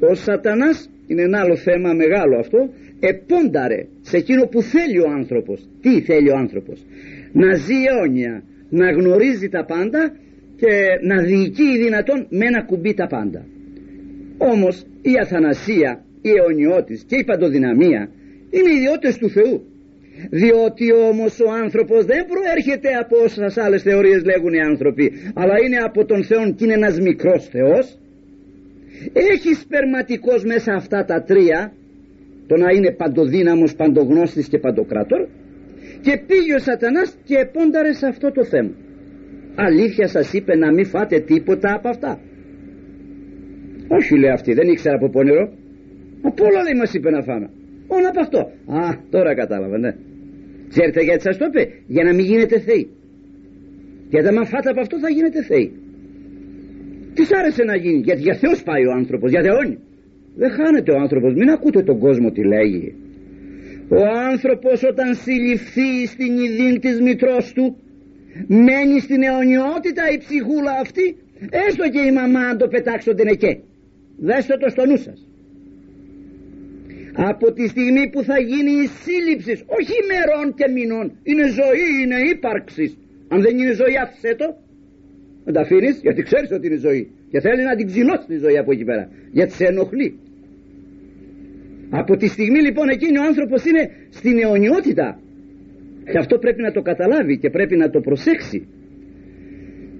[0.00, 5.68] ο σατανάς είναι ένα άλλο θέμα μεγάλο αυτό επόνταρε σε εκείνο που θέλει ο άνθρωπος.
[5.80, 6.84] Τι θέλει ο άνθρωπος;
[7.32, 10.16] Να ζει αιώνια να γνωρίζει τα πάντα
[10.56, 13.46] και να διοικεί δυνατόν με ένα κουμπί τα πάντα.
[14.38, 18.10] Όμως η αθανασία η αιωνιώτης και η παντοδυναμία
[18.50, 19.62] είναι ιδιότητες του Θεού
[20.30, 25.76] διότι όμως ο άνθρωπος δεν προέρχεται από όσες άλλες θεωρίες λέγουν οι άνθρωποι αλλά είναι
[25.76, 27.98] από τον Θεό και είναι ένας μικρός Θεός.
[29.12, 31.72] Έχει σπερματικός μέσα αυτά τα τρία
[32.46, 35.26] το να είναι παντοδύναμος, παντογνώστης και παντοκράτορ.
[36.00, 38.70] Και πήγε ο σατανάς και επόνταρε σε αυτό το θέμα.
[39.54, 42.20] Αλήθεια σας είπε να μην φάτε τίποτα από αυτά.
[43.88, 45.52] Όχι λέει αυτή δεν ήξερα από πόνερο
[46.22, 47.50] από όλα δεν μας είπε να φάμε
[47.90, 48.38] Μόνο από αυτό.
[48.80, 49.92] Α, τώρα κατάλαβα, ναι.
[50.68, 52.88] Ξέρετε γιατί σας το είπε; Για να μην γίνετε θεοί.
[54.08, 55.72] Γιατί αν φάτε από αυτό θα γίνετε θεοί.
[57.14, 58.00] Τι άρεσε να γίνει.
[58.08, 59.30] Γιατί για Θεός πάει ο άνθρωπος.
[59.30, 59.78] Για Θεόν.
[60.36, 61.34] Δεν χάνεται ο άνθρωπος.
[61.34, 62.94] Μην ακούτε τον κόσμο τι λέγει.
[63.88, 67.76] Ο άνθρωπος όταν συλληφθεί στην ιδίν της μητρός του
[68.48, 71.16] μένει στην αιωνιότητα η ψυχούλα αυτή
[71.66, 73.62] έστω και η μαμά αν το πετάξω την εκεί.
[74.18, 75.26] Δέστε το στο νου σας
[77.16, 82.18] από τη στιγμή που θα γίνει η σύλληψης όχι ημερών και μηνών είναι ζωή, είναι
[82.32, 82.98] ύπαρξης.
[83.28, 84.46] Αν δεν είναι ζωή άφησέ το.
[85.44, 87.10] Δεν τα αφήνεις γιατί ξέρεις ότι είναι ζωή.
[87.30, 90.18] Και θέλει να την ξυνώσει τη ζωή από εκεί πέρα γιατί σε ενοχλεί.
[91.90, 95.20] Από τη στιγμή λοιπόν εκείνη ο άνθρωπος είναι στην αιωνιότητα.
[96.10, 98.68] Και αυτό πρέπει να το καταλάβει και πρέπει να το προσέξει.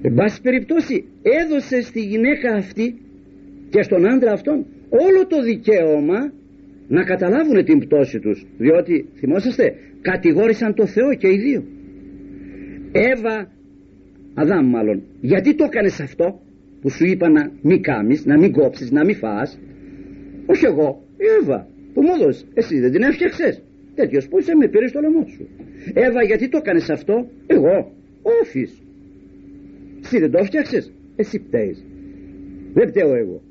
[0.03, 2.99] Εν πάση περιπτώσει έδωσε στη γυναίκα αυτή
[3.71, 6.33] και στον άντρα αυτόν όλο το δικαίωμα
[6.89, 11.65] να καταλάβουν την πτώση τους διότι θυμόσαστε κατηγόρησαν το Θεό και οι δύο.
[12.93, 13.51] Εύα
[14.35, 16.41] Αδάμ μάλλον γιατί το έκανες αυτό
[16.81, 19.59] που σου είπα να μην κάμεις να μην κόψεις να μην φας;
[20.47, 21.05] Όχι εγώ
[21.41, 22.47] Εύα που μου έδωσες.
[22.55, 23.63] Εσύ δεν την έφτιαξες.
[23.95, 25.49] Τέτοιος που είσαι με πήρες στο λαιμό σου.
[25.95, 28.83] Εύα γιατί το έκανες αυτό; Εγώ όφης.
[30.03, 30.93] Εσύ δεν το έφτιαξες.
[31.17, 31.85] Εσύ πταίεις
[32.73, 33.43] δεν πταίω εγώ.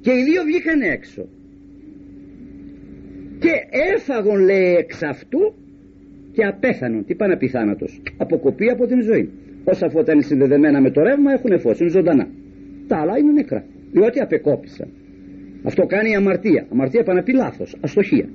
[0.00, 1.28] Και οι δύο βγήκαν έξω
[3.42, 3.54] και
[3.94, 5.54] έφαγον λέει εξ αυτού
[6.32, 9.30] και απέθανον τι πάνε πιθάνατος αποκοπεί από την ζωή.
[9.64, 12.26] Όσα φώτα είναι συνδεδεμένα με το ρεύμα έχουν φως είναι ζωντανά.
[12.86, 14.88] Τα άλλα είναι νεκρά διότι απεκόπησαν.
[15.62, 16.66] Αυτό κάνει η αμαρτία.
[16.72, 18.28] Αμαρτία πάνε να πει λάθος αστοχία.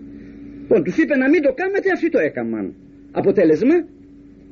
[0.61, 2.73] Λοιπόν τους είπε να μην το κάνετε αυτοί το έκαναν
[3.11, 3.75] αποτέλεσμα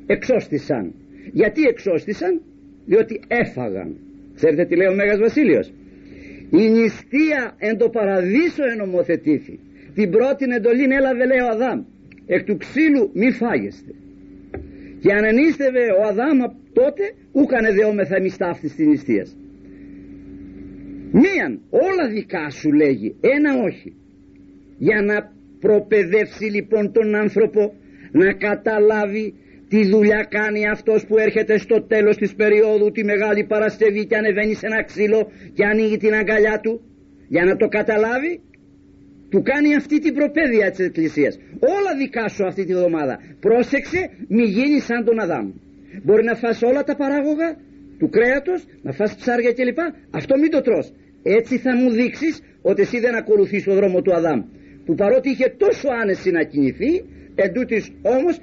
[0.05, 0.93] εξώστησαν.
[1.31, 2.41] Γιατί εξώστησαν;
[2.85, 3.95] Διότι έφαγαν.
[4.35, 5.73] Ξέρετε τι λέει ο Μέγας Βασίλειος;
[6.49, 9.59] Η νηστεία εν το παραδείσο ενομοθετήθη
[9.95, 11.79] την πρώτη εντολή έλαβε λέει ο Αδάμ.
[12.25, 13.91] Εκ του ξύλου μη φάγεστε.
[15.01, 16.37] Και αν ενίστευε ο Αδάμ
[16.73, 19.37] τότε ούκανε δεόμεθα εμείς ταύτης της νηστείας.
[21.11, 23.15] Μίαν όλα δικά σου λέγει.
[23.21, 23.95] Ένα όχι.
[24.77, 27.73] Για να προπαιδεύσει λοιπόν τον άνθρωπο
[28.11, 29.33] να καταλάβει
[29.67, 34.53] τι δουλειά κάνει αυτός που έρχεται στο τέλος της περίοδου τη Μεγάλη Παρασκευή και ανεβαίνει
[34.53, 36.81] σε ένα ξύλο και ανοίγει την αγκαλιά του.
[37.27, 38.41] Για να το καταλάβει
[39.29, 41.39] του κάνει αυτή την προπαίδεια της Εκκλησίας.
[41.59, 45.47] Όλα δικά σου αυτή τη βδομάδα πρόσεξε μη γίνεις σαν τον Αδάμ.
[46.03, 47.49] Μπορεί να φας όλα τα παράγωγα
[47.99, 49.79] του κρέατος να φας ψάρια κλπ.
[50.11, 50.91] Αυτό μην το τρως.
[51.23, 54.41] Έτσι θα μου δείξεις ότι εσύ δεν ακολουθείς το δρόμο του Αδάμ.
[54.85, 57.03] Που παρότι είχε τόσο άνεση να κινηθεί
[57.35, 58.39] εντούτοις όμως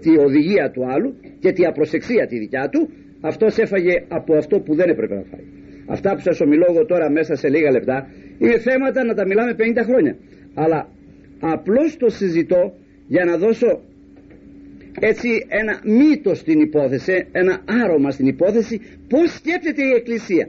[0.00, 4.74] τη οδηγία του άλλου και τη απροσεξία τη δικιά του αυτός έφαγε από αυτό που
[4.74, 5.44] δεν έπρεπε να φάει.
[5.86, 8.08] Αυτά που σας ομιλώ εγώ τώρα μέσα σε λίγα λεπτά
[8.42, 10.16] είναι θέματα να τα μιλάμε 50 χρόνια.
[10.54, 10.88] Αλλά
[11.40, 12.74] απλώς το συζητώ
[13.06, 13.80] για να δώσω
[15.00, 20.48] έτσι ένα μύτος στην υπόθεση ένα άρωμα στην υπόθεση πως σκέφτεται η Εκκλησία.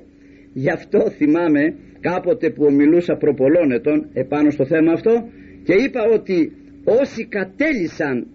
[0.54, 5.30] Γι' αυτό θυμάμαι κάποτε που ομιλούσα προπολών ετών επάνω στο θέμα αυτό
[5.64, 6.52] και είπα ότι
[6.84, 8.28] όσοι κατέλησαν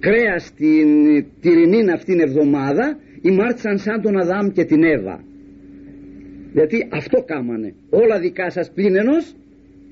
[0.00, 0.88] κρέας την
[1.40, 5.24] τυρινή αυτήν εβδομάδα ημάρτησαν σαν τον Αδάμ και την Εύα
[6.52, 7.74] γιατί αυτό κάμανε.
[7.90, 9.34] Όλα δικά σας πλην ενός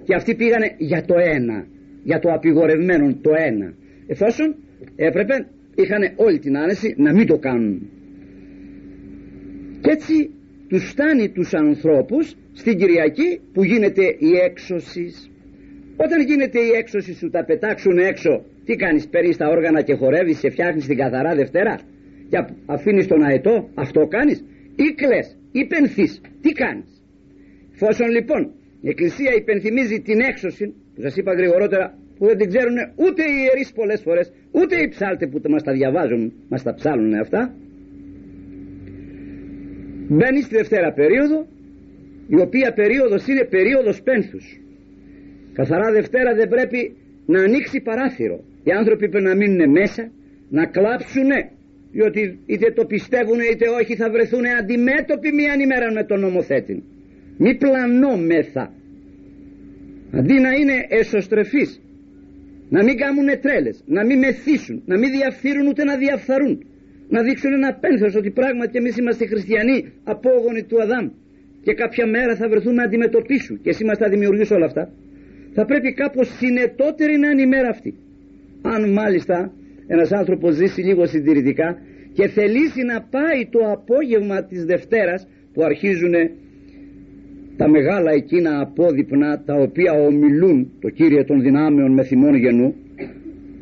[0.04, 1.66] και αυτοί πήγανε για το ένα
[2.02, 3.74] για το απειγορευμένο το ένα.
[4.06, 4.54] Εφόσον
[4.96, 7.90] έπρεπε είχαν όλη την άνεση να μην το κάνουν.
[9.80, 10.30] Και έτσι
[10.68, 15.06] τους φτάνει τους ανθρώπους στην Κυριακή που γίνεται η έξωση.
[15.96, 18.44] Όταν γίνεται η έξωση σου τα πετάξουν έξω.
[18.64, 21.78] Τι κάνεις παίρνεις τα όργανα και χορεύεις και φτιάχνεις την καθαρά Δευτέρα
[22.28, 24.44] και αφήνεις τον αετό αυτό κάνεις.
[24.76, 27.02] Ή κλαις ή πενθείς τι κάνεις;
[27.72, 32.76] Φόσον λοιπόν η Εκκλησία υπενθυμίζει την έξωση που σας είπα γρηγορότερα που δεν την ξέρουν
[32.96, 37.14] ούτε οι ιερείς πολλές φορές ούτε οι ψάλτες που μας τα διαβάζουν μας τα ψάλουν
[37.14, 37.54] αυτά
[40.08, 41.46] μπαίνει στη Δευτέρα περίοδο
[42.28, 44.60] η οποία περίοδος είναι περίοδος πένθους.
[45.52, 48.44] Καθαρά Δευτέρα δεν πρέπει να ανοίξει παράθυρο.
[48.64, 50.10] Οι άνθρωποι πρέπει να μείνουν μέσα
[50.48, 51.50] να κλάψουνε
[51.92, 56.82] διότι είτε το πιστεύουν είτε όχι θα βρεθούν αντιμέτωποι μία ημέρα με τον νομοθέτη.
[57.38, 58.72] Μη πλανόμεθα
[60.12, 61.80] αντί να είναι εσωστρεφείς
[62.68, 66.66] να μην κάνουν τρέλες να μην μεθύσουν να μην διαφθείρουν ούτε να διαφθαρούν.
[67.08, 71.08] Να δείξουν ένα πένθος ότι πράγματι εμείς είμαστε χριστιανοί απόγονοι του Αδάμ.
[71.62, 73.60] Και κάποια μέρα θα βρεθούμε να αντιμετωπίσουν.
[73.62, 74.90] Και εσύ μας θα δημιουργήσει όλα αυτά.
[75.54, 77.94] Θα πρέπει κάπως συνετότερη να είναι η μέρα αυτή.
[78.62, 79.52] Αν μάλιστα
[79.88, 81.78] ένας άνθρωπος ζήσει λίγο συντηρητικά
[82.12, 86.14] και θελήσει να πάει το απόγευμα της Δευτέρας που αρχίζουν
[87.56, 92.74] τα μεγάλα εκείνα απόδειπνα τα οποία ομιλούν το Κύριε των δυνάμεων με θυμών γενού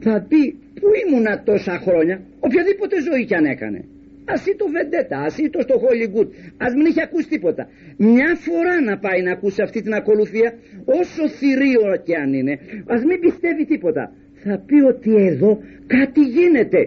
[0.01, 0.43] θα πει
[0.81, 3.85] που ήμουνα τόσα χρόνια οποιαδήποτε ζωή κι αν έκανε.
[4.29, 7.69] Ας το Βεντέτα, ας το στο Hollywood ας μην είχε ακούσει τίποτα.
[7.97, 13.05] Μια φορά να πάει να ακούσει αυτή την ακολουθία όσο θηρίο κι αν είναι ας
[13.05, 14.13] μην πιστεύει τίποτα
[14.47, 15.51] θα πει ότι εδώ
[15.87, 16.81] κάτι γίνεται.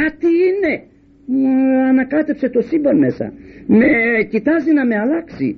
[0.00, 0.72] Κάτι είναι.
[1.90, 3.32] Ανακάτεψε το σύμπαν μέσα.
[3.66, 3.86] Με
[4.32, 5.48] κοιτάζει να με αλλάξει.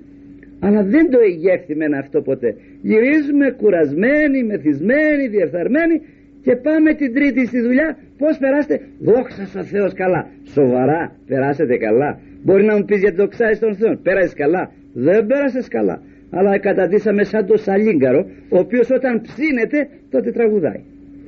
[0.60, 2.50] Αλλά δεν το εγεύθυμεν αυτό ποτέ.
[2.82, 5.96] Γυρίζουμε κουρασμένοι, μεθυσμένοι, διεφθαρμένοι
[6.44, 7.96] και πάμε την τρίτη στη δουλειά.
[8.18, 10.26] Πως περάστε; Δόξα σα Θεός καλά.
[10.54, 12.18] Σοβαρά περάσετε καλά.
[12.44, 13.96] Μπορεί να μου πεις γιατί δοξάζεις τον Θεό.
[14.02, 14.70] Πέρασες καλά.
[14.92, 16.02] Δεν πέρασες καλά.
[16.30, 20.82] Αλλά καταντήσαμε σαν το σαλίγκαρο ο οποίος όταν ψήνεται τότε τραγουδάει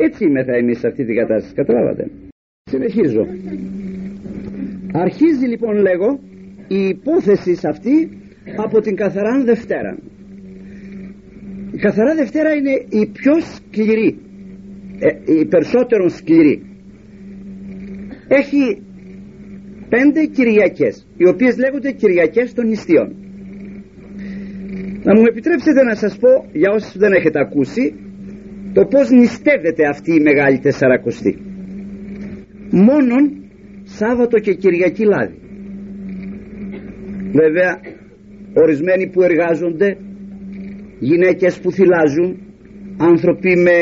[0.06, 1.54] έτσι θα εμείς σε αυτή την κατάσταση.
[1.54, 2.10] Καταλάβατε.
[2.70, 3.26] Συνεχίζω.
[4.92, 6.20] Αρχίζει λοιπόν λέγω
[6.68, 8.08] η υπόθεση αυτή
[8.56, 9.98] από την καθαρά Δευτέρα.
[11.72, 14.18] Η καθαρά Δευτέρα είναι η πιο σκληρή
[14.98, 16.62] ε, η περισσότερο σκληρή.
[18.28, 18.82] Έχει
[19.88, 23.14] πέντε Κυριακές οι οποίες λέγονται Κυριακές των νηστείων.
[25.02, 27.94] Να μου επιτρέψετε να σας πω για όσους δεν έχετε ακούσει
[28.72, 31.38] το πως νηστεύεται αυτή η Μεγάλη Τεσσαρακοστή.
[32.70, 33.38] Μόνον
[33.84, 35.38] Σάββατο και Κυριακή λάδι.
[37.32, 37.80] Βέβαια
[38.54, 39.96] ορισμένοι που εργάζονται
[40.98, 42.38] γυναίκες που θυλάζουν
[42.98, 43.78] άνθρωποι με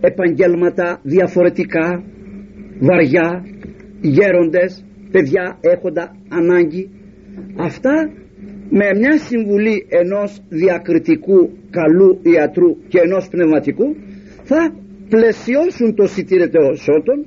[0.00, 2.04] επαγγέλματα διαφορετικά
[2.78, 3.44] βαριά
[4.00, 6.90] γέροντες παιδιά έχοντα ανάγκη.
[7.56, 8.10] Αυτά
[8.70, 13.96] με μια συμβουλή ενός διακριτικού καλού ιατρού και ενός πνευματικού
[14.44, 14.74] θα
[15.08, 16.06] πλαισιώσουν το
[16.76, 17.18] σωτον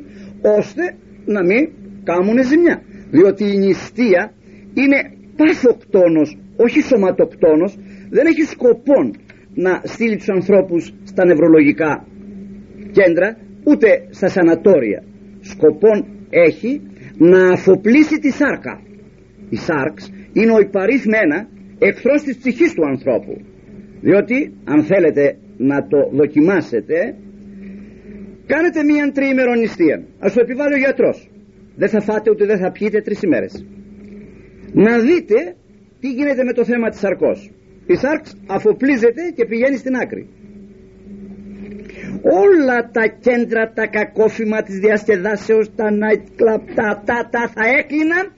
[0.58, 1.70] ώστε να μην
[2.04, 2.82] κάνουν ζημιά.
[3.12, 4.34] Διότι η νηστεία
[4.74, 4.98] είναι
[5.36, 7.78] παθοκτόνος όχι σωματοκτόνος.
[8.10, 9.12] Δεν έχει σκοπό
[9.54, 12.08] να στείλει τους ανθρώπους στα νευρολογικά
[12.92, 15.04] κέντρα ούτε στα σανατόρια.
[15.40, 16.82] Σκοπόν έχει
[17.18, 18.82] να αφοπλίσει τη σάρκα.
[19.50, 21.48] Η σάρξ είναι ο υπαρίθμενα
[21.80, 23.42] εχθρός της ψυχής του ανθρώπου.
[24.02, 27.16] Διότι αν θέλετε να το δοκιμάσετε
[28.46, 31.30] κάνετε μία τριήμερο νηστεία ας το επιβάλλει ο γιατρός.
[31.76, 33.66] Δεν θα φάτε ούτε δεν θα πιείτε τρεις ημέρες.
[34.74, 35.56] Να δείτε
[36.00, 37.52] τι γίνεται με το θέμα της σαρκός.
[37.86, 40.28] Η σάρξ αφοπλίζεται και πηγαίνει στην άκρη.
[42.22, 48.32] Όλα τα κέντρα τα κακόφημα της διασκεδάσεως τα nightclub τα, τα, τα θα έκλειναν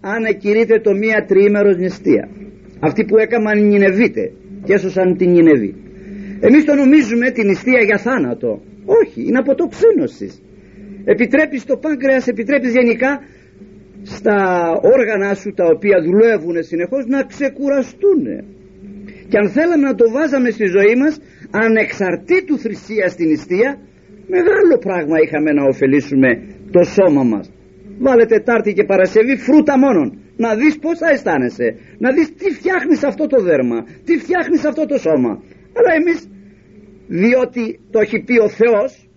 [0.00, 2.28] αν εκηρείται το μία τριήμερος νηστεία.
[2.80, 4.32] Αυτοί που έκαναν Νινεβίτε
[4.64, 5.81] και έσωσαν την Νινεβή
[6.46, 8.50] εμείς το νομίζουμε την νηστεία για θάνατο.
[9.00, 10.28] Όχι είναι αποτοξίνωση
[11.04, 13.20] επιτρέπεις το πάγκρεας επιτρέπεις γενικά
[14.02, 14.36] στα
[14.96, 18.22] όργανα σου τα οποία δουλεύουν συνεχώς να ξεκουραστούν
[19.28, 21.14] και αν θέλαμε να το βάζαμε στη ζωή μας
[21.50, 23.78] ανεξαρτήτου θρησκεία στην νηστεία
[24.26, 26.28] μεγάλο πράγμα είχαμε να ωφελήσουμε
[26.70, 27.52] το σώμα μας.
[27.98, 30.18] Βάλε Τετάρτη και Παρασκευή φρούτα μόνον.
[30.36, 31.76] Να δεις πως θα αισθάνεσαι.
[31.98, 33.78] Να δεις τι φτιάχνεις αυτό το δέρμα.
[34.04, 35.42] Τι φτιάχνεις αυτό το σώμα.
[35.78, 36.28] Αλλά εμείς
[37.06, 39.08] διότι το έχει πει ο Θεός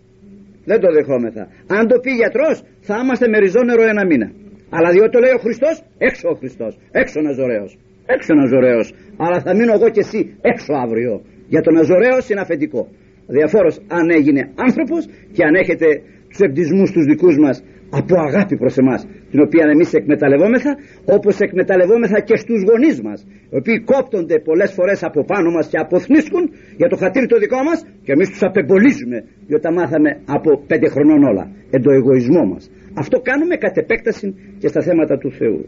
[0.66, 1.48] δεν το δεχόμεθα.
[1.68, 4.32] Αν το πει γιατρός θα είμαστε με ριζόνερο ένα μήνα.
[4.70, 6.78] Αλλά διότι το λέει ο Χριστός έξω ο Χριστός.
[6.92, 7.72] Έξω ο Ναζωραίος.
[8.06, 8.88] Έξω ο Ναζωραίος.
[9.18, 11.14] Αλλά θα μείνω εγώ και εσύ έξω αύριο.
[11.48, 12.82] Για τον Ναζωραίος είναι αφεντικό.
[13.28, 15.02] Διαφόρος αν έγινε άνθρωπος
[15.36, 15.88] και αν έχετε
[16.30, 20.72] τους εμπτισμούς τους δικούς μας από αγάπη προς εμάς την οποία εμείς εκμεταλλευόμεθα
[21.16, 23.20] όπως εκμεταλλευόμεθα και στους γονείς μας
[23.52, 26.44] οι οποίοι κόπτονται πολλές φορές από πάνω μας και αποθνίσκουν
[26.80, 29.18] για το χατήρι το δικό μας και εμείς τους απεμπολίζουμε
[29.48, 31.46] διότι τα μάθαμε από πέντε χρονών όλα
[31.76, 32.64] εν το εγωισμό μας.
[33.02, 34.28] Αυτό κάνουμε κατ' επέκταση
[34.60, 35.60] και στα θέματα του Θεού.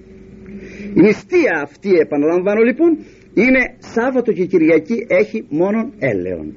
[0.98, 2.92] Η νηστεία αυτή επαναλαμβάνω λοιπόν
[3.44, 3.62] είναι
[3.96, 6.48] Σάββατο και Κυριακή έχει μόνον έλεον.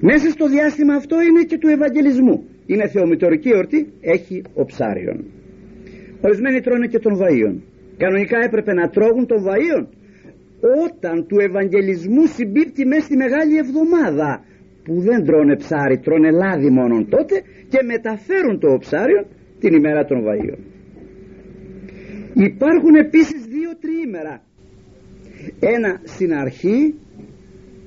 [0.00, 2.36] Μέσα στο διάστημα αυτό είναι και του Ευαγγελισμού.
[2.66, 5.18] Είναι θεομητορική εορτή έχει οψάριον
[6.20, 7.54] ορισμένοι τρώνε και των βαΐων.
[7.96, 9.86] Κανονικά έπρεπε να τρώγουν των βαΐων.
[10.84, 14.44] Όταν του Ευαγγελισμού συμπίπτει μέσα στη Μεγάλη Εβδομάδα
[14.84, 19.24] που δεν τρώνε ψάρι τρώνε λάδι μόνον τότε και μεταφέρουν το ψάριον
[19.60, 20.58] την ημέρα των βαΐων.
[22.34, 24.42] Υπάρχουν επίσης δύο τριήμερα.
[25.60, 26.94] Ένα στην αρχή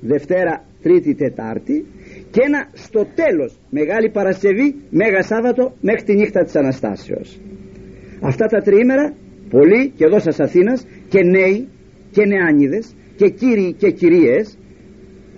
[0.00, 1.86] Δευτέρα, Τρίτη, Τετάρτη
[2.30, 7.40] και ένα στο τέλος Μεγάλη Παρασκευή, Μέγα Σάββατο μέχρι τη νύχτα της Αναστάσεως
[8.22, 9.14] αυτά τα τριήμερα
[9.50, 11.68] πολλοί και εδώ σας Αθήνας και νέοι
[12.10, 14.58] και νεάνιδες και κύριοι και κυρίες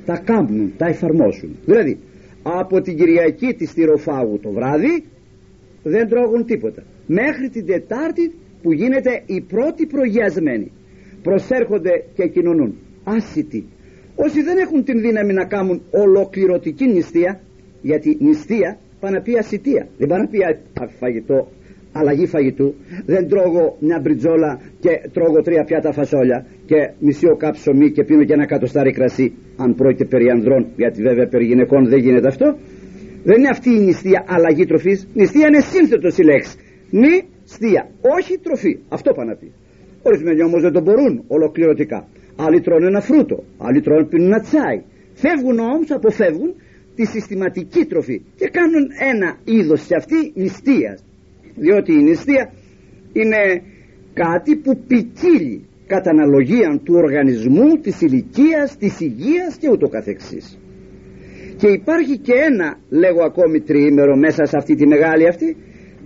[0.05, 1.57] τα κάνουν, τα εφαρμόσουν.
[1.64, 1.99] Δηλαδή
[2.42, 5.05] από την Κυριακή της Τυροφάγου το βράδυ
[5.83, 6.83] δεν τρώγουν τίποτα.
[7.07, 10.70] Μέχρι την Τετάρτη που γίνεται η πρώτη προγιασμένη.
[11.23, 12.75] Προσέρχονται και κοινωνούν.
[13.05, 13.66] Άσυτοι
[14.16, 17.40] όσοι δεν έχουν την δύναμη να κάνουν ολοκληρωτική νηστεία
[17.83, 20.38] γιατί νηστεία πάνε να πει ασυτεία δεν πάνε να πει
[20.99, 21.49] φαγητό
[21.98, 22.74] αλλαγή φαγητού.
[23.07, 28.24] Δεν τρώγω μια μπριτζόλα και τρώγω τρία πιάτα φασόλια και μισό κάπ ψωμί και πίνω
[28.24, 29.33] και ένα κατοστάρι κρασί.
[29.57, 32.57] Αν πρόκειται περί ανδρών γιατί βέβαια περί γυναικών δεν γίνεται αυτό.
[33.24, 35.09] Δεν είναι αυτή η νηστεία αλλαγή τροφής.
[35.14, 36.57] Νηστεία είναι σύνθετο η λέξη
[36.90, 37.83] νηστεία
[38.18, 38.78] όχι τροφή.
[38.88, 39.52] Αυτό πάνε να πει.
[40.02, 42.09] Ορισμένοι όμως δεν το μπορούν ολοκληρωτικά.
[42.37, 44.83] Άλλοι τρώνε ένα φρούτο άλλοι τρώνε πίνουν ένα τσάι.
[45.14, 46.54] Φεύγουν όμως αποφεύγουν
[46.94, 51.04] τη συστηματική τροφή και κάνουν ένα είδος σε αυτή νηστείας
[51.57, 52.53] διότι η νηστεία
[53.12, 53.62] είναι
[54.14, 60.59] κάτι που ποικίλει κατά αναλογία του οργανισμού, της ηλικίας, της υγείας και ούτω καθεξής.
[61.57, 65.57] Και υπάρχει και ένα λέγω ακόμη τριήμερο μέσα σε αυτή τη μεγάλη αυτή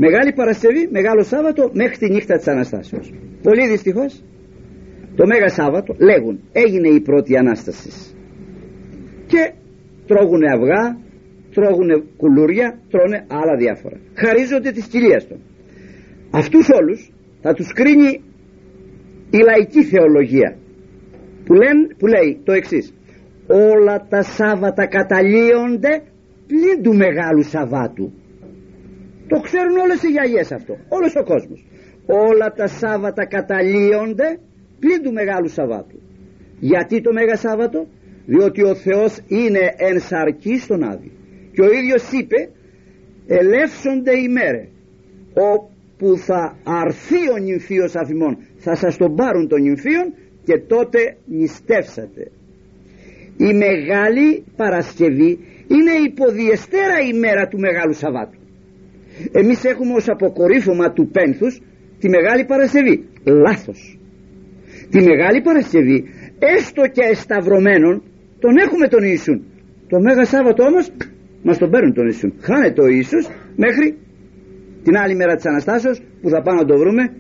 [0.01, 3.13] Μεγάλη Παρασκευή, Μεγάλο Σάββατο μέχρι τη νύχτα της Αναστάσεως.
[3.43, 4.23] Πολύ δυστυχώς
[5.17, 7.91] το Μέγα Σάββατο λέγουν έγινε η πρώτη Ανάσταση
[9.27, 9.53] και
[10.07, 10.99] τρώγουνε αυγά
[11.55, 13.97] τρώγουνε κουλούρια τρώνε άλλα διάφορα.
[14.15, 15.39] Χαρίζονται τις κοιλίας των
[16.31, 18.23] αυτούς όλους θα τους κρίνει
[19.31, 20.57] η λαϊκή θεολογία
[21.45, 21.55] που,
[21.99, 22.95] που λέει το εξής.
[23.47, 26.03] Όλα τα Σάββατα καταλύονται
[26.47, 28.13] πλην του Μεγάλου Σαββάτου
[29.29, 31.65] το ξέρουν όλες οι γιαγιές αυτό όλος ο κόσμος.
[32.07, 34.39] Όλα τα Σάββατα καταλύονται
[34.81, 35.99] πλην του Μεγάλου Σαββάτου
[36.61, 37.87] γιατί το Μέγα Σάββατο;
[38.27, 41.13] Διότι ο Θεός είναι εν σαρκή στον Άδη
[41.59, 42.49] και ο ίδιος είπε
[43.27, 44.69] ελεύσονται οι μέρες
[45.35, 52.31] όπου θα αρθεί ο νυμφίος αφημών θα σας τον πάρουν τον νυμφίον και τότε νηστεύσατε
[53.37, 55.39] η Μεγάλη Παρασκευή
[55.75, 58.39] είναι η υποδιεστέρα ημέρα του Μεγάλου Σαββάτου.
[59.33, 61.61] Εμείς έχουμε ως αποκορύφωμα του πένθους
[61.99, 63.05] τη Μεγάλη Παρασκευή.
[63.25, 63.99] Λάθος.
[64.91, 66.05] Τη Μεγάλη Παρασκευή
[66.39, 68.03] έστω και εσταυρωμένων
[68.39, 69.43] τον έχουμε τον Ιησούν.
[69.89, 70.91] Το Μέγα Σάββατο όμως
[71.43, 73.97] μας τον παίρνουν τον Ιησούν χάνεται ο Ιησούς μέχρι
[74.83, 77.13] την άλλη μέρα της Αναστάσεως που θα πάμε να το βρούμε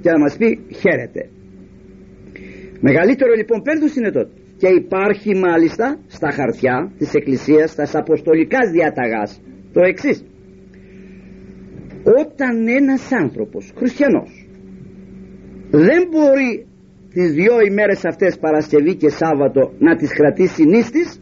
[0.00, 0.48] και να μας πει
[0.80, 1.30] χαίρετε
[2.80, 4.30] μεγαλύτερο λοιπόν πένθος είναι τότε.
[4.56, 9.40] Και υπάρχει μάλιστα στα χαρτιά της Εκκλησίας στα αποστολικά διαταγάς
[9.72, 10.24] το εξής.
[12.04, 14.46] όταν ένας άνθρωπος χριστιανός
[15.70, 16.66] δεν μπορεί
[17.14, 21.20] τις δυο ημέρες αυτές Παρασκευή και Σάββατο να τις κρατήσει νύστης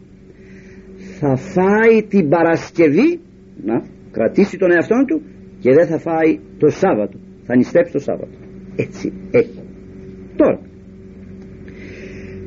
[1.19, 3.19] θα φάει την Παρασκευή
[3.63, 5.21] να κρατήσει τον εαυτό του
[5.59, 7.17] και δεν θα φάει το Σάββατο.
[7.45, 8.37] Θα νηστέψει το Σάββατο.
[8.75, 9.59] Έτσι έχει
[10.35, 10.59] τώρα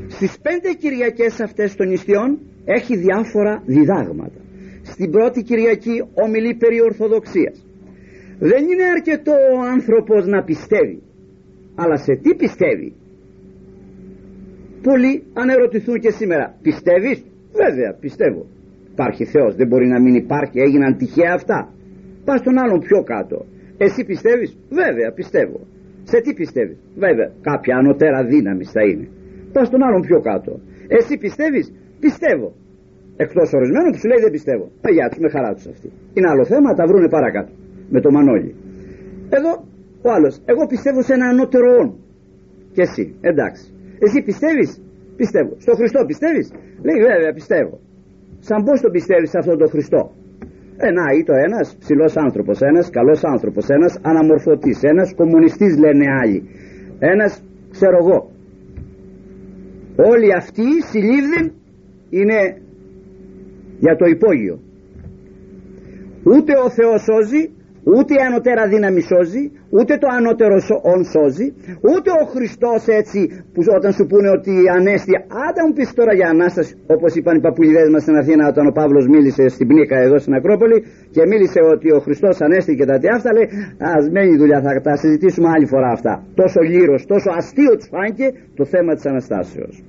[0.09, 4.41] στις πέντε Κυριακές αυτές των νηστιών έχει διάφορα διδάγματα.
[4.83, 7.67] Στην πρώτη Κυριακή ομιλεί περί Ορθοδοξίας.
[8.39, 11.03] Δεν είναι αρκετό ο άνθρωπος να πιστεύει
[11.75, 12.93] αλλά σε τι πιστεύει;
[14.83, 18.47] Πολλοί αν ερωτηθούν και σήμερα πιστεύεις; Βέβαια πιστεύω
[19.01, 21.59] υπάρχει Θεός δεν μπορεί να μην υπάρχει έγιναν τυχαία αυτά.
[22.25, 23.39] Πας στον άλλον πιο κάτω.
[23.85, 25.59] Εσύ πιστεύεις; Βέβαια πιστεύω.
[26.11, 29.07] Σε τι πιστεύεις; Βέβαια κάποια ανωτέρα δύναμη θα είναι.
[29.53, 30.53] Πας στον άλλον πιο κάτω.
[30.97, 31.67] Εσύ πιστεύεις;
[32.05, 32.49] Πιστεύω.
[33.25, 35.89] Εκτός ορισμένων που σου λέει δεν πιστεύω παγιά τους με χαρά τους αυτοί.
[36.15, 37.53] Είναι άλλο θέμα τα βρούνε παρακάτω
[37.95, 38.55] με το μανόλι
[39.37, 39.51] εδώ
[40.07, 41.89] ο άλλος εγώ πιστεύω σε ένα ανώτερο όν
[42.75, 43.65] και εσύ εντάξει
[44.05, 44.71] εσύ πιστεύεις;
[45.21, 45.53] Πιστεύω.
[45.65, 46.47] Στο Χριστό πιστεύεις;
[46.87, 47.75] Λέει βέβαια πιστεύω
[48.41, 50.13] σαν πως τον πιστεύεις αυτόν τον Χριστό;
[50.77, 56.07] Ε, να, ή το ένας ψηλός άνθρωπος, ένας καλός άνθρωπος, ένας αναμορφωτής, ένας κομμουνιστής λένε
[56.23, 56.49] άλλοι,
[56.99, 58.31] ένας ξέρω εγώ.
[59.97, 61.53] Όλοι αυτοί συλλήβδεν
[62.11, 62.39] είναι
[63.79, 64.59] για το υπόγειο.
[66.25, 67.51] Ούτε ο Θεός σώζει,
[67.95, 69.45] ούτε η ανωτέρα δύναμη σώζει
[69.79, 70.59] ούτε το ανώτερο
[70.93, 71.47] όν σώζει
[71.91, 73.21] ούτε ο Χριστός έτσι
[73.53, 75.13] που όταν σου πούνε ότι ανέστη
[75.47, 78.73] άντα μου πεις τώρα για Ανάσταση όπως είπαν οι παππουλιδές μας στην Αθήνα όταν ο
[78.79, 80.79] Παύλος μίλησε στην Πνίκα εδώ στην Ακρόπολη
[81.15, 83.47] και μίλησε ότι ο Χριστός ανέστη και τα τι αυτά λέει
[83.97, 88.27] ας μένει δουλειά θα τα συζητήσουμε άλλη φορά αυτά τόσο γύρος, τόσο αστείο τους φάνηκε
[88.59, 89.83] το θέμα της Αναστάσεως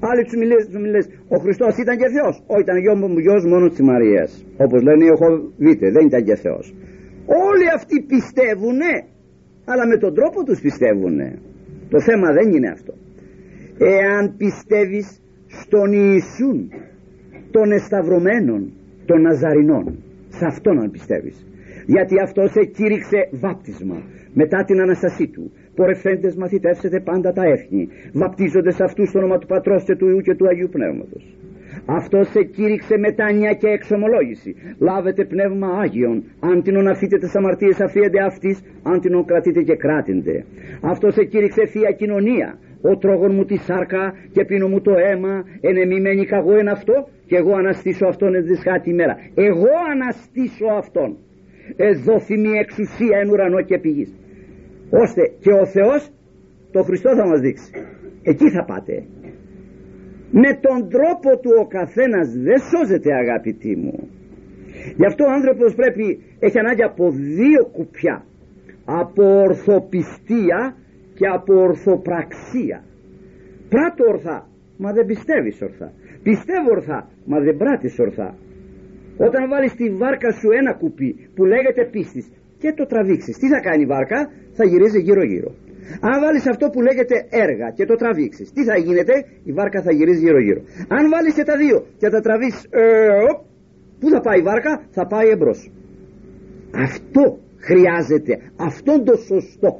[0.00, 0.36] Άλλοι τους
[0.84, 2.42] μιλέ, ο Χριστός ήταν και Θεός.
[2.46, 4.44] Όχι, ήταν γιο μου γιος μόνο της Μαρίας.
[4.56, 6.74] Όπως λένε οι Οχοβίτες, δεν ήταν και Θεός.
[7.28, 8.92] Όλοι αυτοί πιστεύουνε,
[9.64, 11.38] αλλά με τον τρόπο τους πιστεύουνε.
[11.90, 12.94] Το θέμα δεν είναι αυτό.
[13.78, 16.72] Εάν πιστεύεις στον Ιησούν
[17.50, 18.72] των εσταυρωμένων,
[19.06, 19.98] των Ναζαρινών,
[20.28, 21.46] σε αυτόν αν πιστεύεις.
[21.86, 24.02] Γιατί αυτός σε κήρυξε βάπτισμα
[24.32, 25.52] μετά την Αναστασή του.
[25.74, 30.20] Πορευθέντες μαθητεύσετε πάντα τα έθνη, βαπτίζονται σε αυτούς το όνομα του Πατρός και του Ιού
[30.20, 31.36] και του Αγίου Πνεύματος.
[31.86, 34.54] Αυτό σε κήρυξε μετάνοια και εξομολόγηση.
[34.78, 36.24] Λάβετε πνεύμα Άγιον.
[36.40, 40.44] Αν την αφείτε τις αμαρτίες αφίετε αυτής, αν την κρατείτε και κράτηντε.
[40.80, 42.58] Αυτό σε κήρυξε θεία κοινωνία.
[42.82, 45.44] Ο τρόγων μου τη σάρκα και πίνω μου το αίμα.
[45.60, 49.16] Ενεμημένη καγώ εν αυτό και εγώ αναστήσω αυτόν εν δυσχάτη ημέρα.
[49.34, 51.16] Εγώ αναστήσω αυτόν.
[51.76, 54.14] Εδόθη μια εξουσία εν ουρανό και πηγής.
[54.90, 56.10] Ώστε και ο Θεός
[56.72, 57.70] το Χριστό θα μας δείξει.
[58.22, 59.04] Εκεί θα πάτε
[60.30, 64.08] με τον τρόπο του ο καθένας δεν σώζεται αγαπητοί μου.
[64.96, 68.24] Γι' αυτό ο άνθρωπος πρέπει έχει ανάγκη από δύο κουπιά.
[68.84, 70.76] Από ορθοπιστία
[71.14, 72.84] και από ορθοπραξία.
[73.68, 75.92] Πράττω ορθά μα δεν πιστεύεις ορθά.
[76.22, 78.34] Πιστεύω ορθά μα δεν πράττεις ορθά.
[79.16, 83.60] Όταν βάλεις τη βάρκα σου ένα κουπί που λέγεται πίστης και το τραβήξεις τι θα
[83.60, 85.54] κάνει η βάρκα; Θα γυρίζει γύρω γύρω
[86.00, 89.14] αν βάλεις αυτό που λέγεται έργα και το τραβήξεις, τι θα γίνεται,
[89.44, 90.60] η βάρκα θα γυρίζει γύρω γύρω.
[90.88, 92.84] Αν βάλεις και τα δύο και τα τραβήξεις, ε,
[94.00, 95.70] πού θα πάει η βάρκα, θα πάει εμπρός.
[96.86, 99.70] Αυτό χρειάζεται, αυτό το σωστό,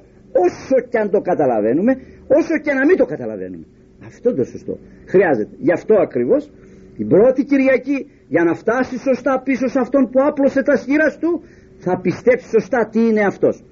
[0.47, 1.93] όσο και αν το καταλαβαίνουμε,
[2.39, 3.67] όσο και να μην το καταλαβαίνουμε.
[4.07, 5.55] Αυτό το σωστό χρειάζεται.
[5.59, 6.51] Γι' αυτό ακριβώς
[6.97, 7.99] την πρώτη Κυριακή
[8.29, 11.43] για να φτάσει σωστά πίσω σε αυτόν που άπλωσε τα σχήρα του
[11.79, 13.65] θα πιστέψει σωστά τι είναι αυτός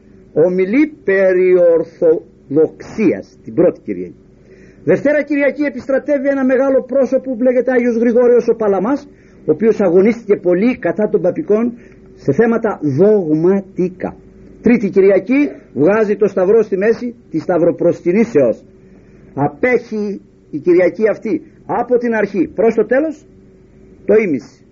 [0.45, 4.21] ομιλεί περί ορθοδοξίας την πρώτη Κυριακή.
[4.85, 9.01] Δευτέρα Κυριακή επιστρατεύει ένα μεγάλο πρόσωπο που λέγεται Άγιος Γρηγόριος ο Παλαμάς
[9.49, 11.65] ο οποίος αγωνίστηκε πολύ κατά των παπικών
[12.15, 14.17] σε θέματα δογματικά.
[14.63, 15.41] Τρίτη Κυριακή
[15.75, 18.65] βγάζει το σταυρό στη μέση τη σταυροπροσκυνήσεως.
[19.35, 20.21] Απέχει
[20.51, 22.43] η Κυριακή αυτή από την αρχή.
[22.55, 23.27] Προς το τέλος
[24.05, 24.66] το ίμιση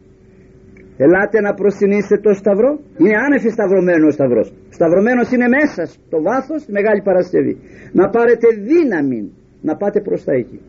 [0.97, 2.70] Ελάτε να προσκυνήσετε το σταυρό.
[2.99, 4.53] Είναι άνευ σταυρωμένο ο σταυρός.
[4.70, 7.55] Σταυρωμένος είναι μέσα στο βάθος τη Μεγάλη Παρασκευή.
[7.92, 10.61] Να πάρετε δύναμη να πάτε προς τα εκεί.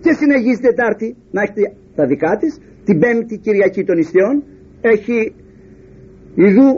[0.00, 1.62] Και συνεχίζει Τετάρτη να έχετε
[1.94, 2.58] τα δικά της.
[2.84, 4.42] Την Πέμπτη Κυριακή των Ιστιών
[4.80, 5.34] έχει
[6.34, 6.68] ιδού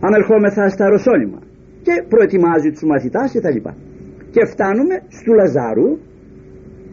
[0.00, 1.38] ανερχόμεθα στα Ρωσόλυμα
[1.82, 3.76] και προετοιμάζει τους μαθητάς και τα λοιπά.
[4.30, 5.98] Και φτάνουμε στου Λαζάρου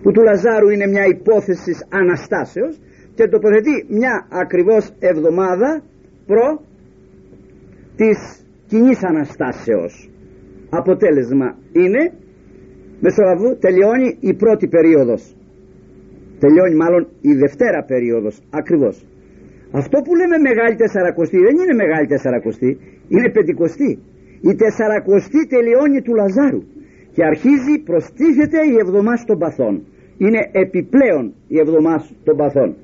[0.01, 2.79] που του Λαζάρου είναι μια υπόθεση Αναστάσεως
[3.15, 5.83] και τοποθετεί μια ακριβώς εβδομάδα
[6.25, 6.61] προ
[7.95, 8.17] της
[8.67, 10.09] κοινής Αναστάσεως.
[10.69, 12.11] Αποτέλεσμα είναι
[12.99, 15.35] Μεσολαβού τελειώνει η πρώτη περίοδος.
[16.39, 19.05] Τελειώνει μάλλον η δευτέρα περίοδος ακριβώς.
[19.71, 23.99] Αυτό που λέμε μεγάλη τεσσαρακοστή δεν είναι μεγάλη τεσσαρακοστή είναι πεντηκοστή.
[24.49, 26.61] Η τεσσαρακοστή τελειώνει του Λαζάρου
[27.13, 29.83] και αρχίζει προστίθεται η εβδομάδα των παθών
[30.17, 32.75] είναι επιπλέον η εβδομάδα των παθών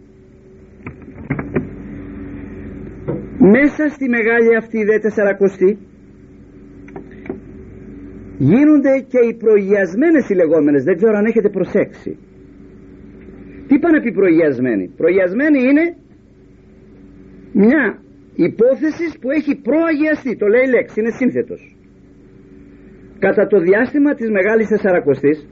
[3.37, 5.77] μέσα στη μεγάλη αυτή δε τεσσαρακοστή
[8.37, 10.83] γίνονται και οι προγιασμένες οι λεγόμενες.
[10.83, 12.17] Δεν ξέρω αν έχετε προσέξει.
[13.67, 15.95] Τι πάνε πει προγιασμένοι προγιασμένοι είναι
[17.53, 18.01] μια
[18.35, 20.35] υπόθεση που έχει προαγιαστεί.
[20.37, 21.75] Το λέει λέξη είναι σύνθετος.
[23.19, 25.47] Κατά το διάστημα της Μεγάλης Τεσσαρακοστής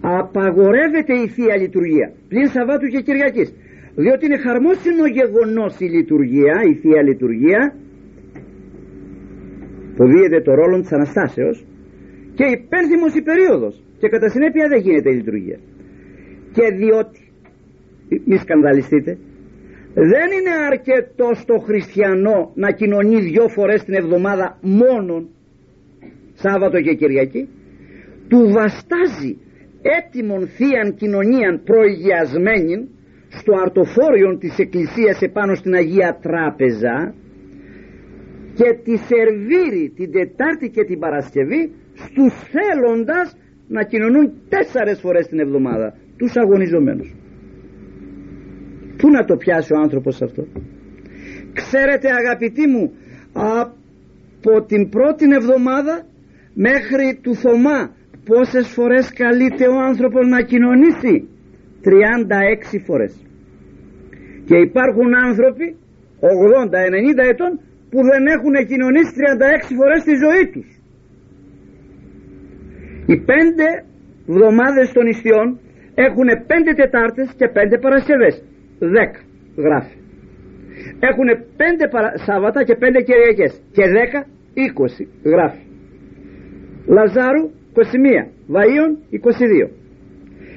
[0.00, 3.48] απαγορεύεται η Θεία Λειτουργία πλην Σαββάτου και Κυριακής
[3.94, 7.74] διότι είναι χαρμόσυνο γεγονός η λειτουργία η Θεία Λειτουργία.
[9.96, 11.66] Που δίεται το ρόλο της Αναστάσεως
[12.34, 13.82] και υπέρθυμος η περίοδος.
[13.98, 15.58] Και κατά συνέπεια δεν γίνεται η λειτουργία.
[16.52, 17.20] Και διότι
[18.24, 19.18] μη σκανδαλιστείτε
[19.94, 25.28] δεν είναι αρκετό στο χριστιανό να κοινωνεί δυο φορές την εβδομάδα μόνον
[26.34, 27.48] Σάββατο και Κυριακή
[28.28, 29.36] του βαστάζει
[29.82, 32.88] έτοιμον θείαν κοινωνίαν προηγιασμένη
[33.38, 37.14] στο αρτοφόριο της Εκκλησίας επάνω στην Αγία Τράπεζα
[38.54, 43.36] και τη σερβίρει την Τετάρτη και την Παρασκευή στους θέλοντας
[43.68, 45.94] να κοινωνούν τέσσερες φορές την εβδομάδα.
[46.16, 47.14] Τους αγωνιζομένους.
[48.96, 50.46] Πού να το πιάσει ο άνθρωπος αυτό;
[51.52, 52.92] Ξέρετε αγαπητοί μου
[53.32, 56.06] Από την πρώτη εβδομάδα
[56.54, 57.90] Μέχρι του Θωμά
[58.24, 61.28] Πόσες φορές καλείται ο άνθρωπος να κοινωνήσει;
[61.82, 63.21] 36 φορές
[64.44, 65.76] Και υπάρχουν άνθρωποι
[66.20, 70.68] 80-90 ετών Που δεν έχουν κοινωνήσει 36 φορές στη ζωή τους.
[73.06, 73.66] Οι πέντε
[74.28, 75.58] εβδομάδες των ιστιών
[75.94, 78.44] έχουν πέντε Τετάρτες και πέντε Παρασκευές.
[78.78, 79.20] Δέκα
[79.56, 79.96] γράφει.
[81.08, 82.12] Έχουν πέντε παρα...
[82.26, 83.62] Σάββατα και πέντε Κυριακές.
[83.72, 85.64] Και δέκα είκοσι γράφει.
[86.86, 89.68] Λαζάρου 21 Βαΐων 22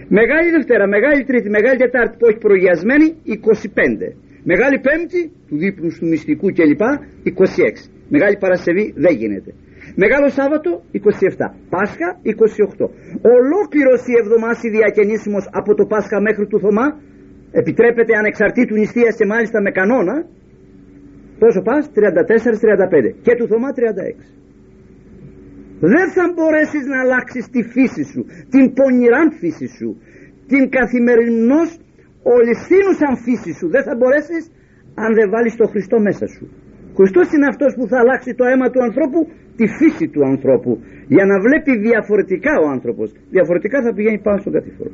[0.10, 6.08] Μεγάλη Δευτέρα, Μεγάλη Τρίτη, Μεγάλη Τετάρτη που έχει προγιασμένη 25 Μεγάλη Πέμπτη του δείπνου του
[6.08, 6.90] μυστικού κλπ 26
[8.10, 9.52] Μεγάλη Παρασκευή δεν γίνεται.
[9.96, 12.08] Μεγάλο Σάββατο 27 Πάσχα
[12.80, 12.90] 28
[13.38, 16.88] Ολόκληρος η εβδομάση διακαινήσιμος από το Πάσχα μέχρι του Θωμά
[17.52, 20.16] επιτρέπεται ανεξαρτήτου νηστείας και μάλιστα με κανόνα
[21.40, 24.36] πόσο πας 34-35 και του Θωμά 36
[25.80, 29.90] δεν θα μπορέσεις να αλλάξεις τη φύση σου την πονηράν φύση σου
[30.52, 31.70] την καθημερινός
[32.36, 33.68] ολισθήνουσαν φύση σου.
[33.76, 34.44] Δεν θα μπορέσεις
[35.04, 36.46] αν δεν βάλεις το Χριστό μέσα σου.
[36.98, 39.20] Χριστός είναι αυτός που θα αλλάξει το αίμα του ανθρώπου
[39.60, 40.72] τη φύση του ανθρώπου
[41.16, 43.08] για να βλέπει διαφορετικά ο άνθρωπος.
[43.36, 44.94] Διαφορετικά θα πηγαίνει πάνω στον κατηφόρο.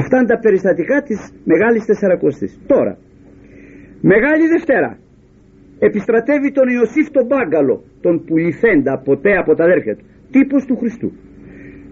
[0.00, 2.52] Αυτά είναι τα περιστατικά της Μεγάλης Τεσσαρακοστής.
[2.66, 2.92] Τώρα,
[4.12, 4.90] Μεγάλη Δευτέρα,
[5.88, 11.10] επιστρατεύει τον Ιωσήφ τον Μπάγκαλο, τον πουληθέντα ποτέ από τα αδέρφια του, τύπος του Χριστού.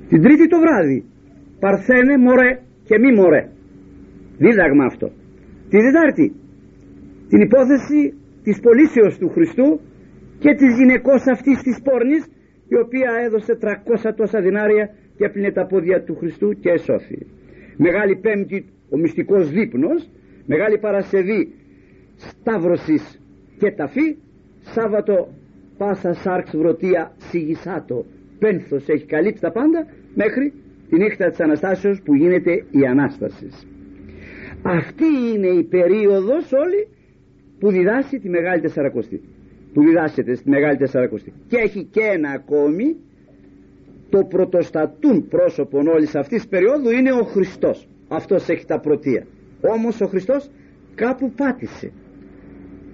[0.09, 1.05] Την Τρίτη το βράδυ,
[1.61, 2.51] Παρθένε μωρέ
[2.85, 3.49] και μη μωρέ.
[4.39, 5.09] Δίδαγμα αυτό.
[5.71, 6.33] Τη Δετάρτη,
[7.29, 8.01] την υπόθεση
[8.43, 9.81] της πωλήσεως του Χριστού
[10.39, 12.25] και της γυναικός αυτής της πόρνης
[12.69, 14.85] η οποία έδωσε 300 τόσα δυνάρια
[15.17, 17.27] και έπλυνε τα πόδια του Χριστού και εσώθη.
[17.77, 20.11] Μεγάλη Πέμπτη ο μυστικός δείπνος
[20.47, 21.55] Μεγάλη Παρασκευή
[22.17, 23.21] Σταύρωσης
[23.59, 24.17] και ταφή
[24.61, 25.29] Σάββατο
[25.79, 28.05] Πάσα Σάρξ Βρωτία Σιγισάτο
[28.39, 30.53] Πένθος έχει καλύψει τα πάντα μέχρι
[30.89, 33.67] τη νύχτα της Αναστάσεως που γίνεται η Ανάστασης.
[34.63, 35.05] Αυτή
[35.35, 36.89] είναι η περίοδος όλη
[37.59, 39.21] που διδάσκει τη Μεγάλη Τεσσαρακοστή.
[39.73, 41.33] Που διδάσκεται στη Μεγάλη Τεσσαρακοστή.
[41.49, 42.97] Και έχει και ένα ακόμη.
[44.11, 47.89] Το πρωτοστατούν πρόσωπον όλης αυτής της περίοδου είναι ο Χριστός.
[48.09, 49.27] Αυτός έχει τα πρωτεία.
[49.61, 50.51] Όμως ο Χριστός
[50.95, 51.93] κάπου πάτησε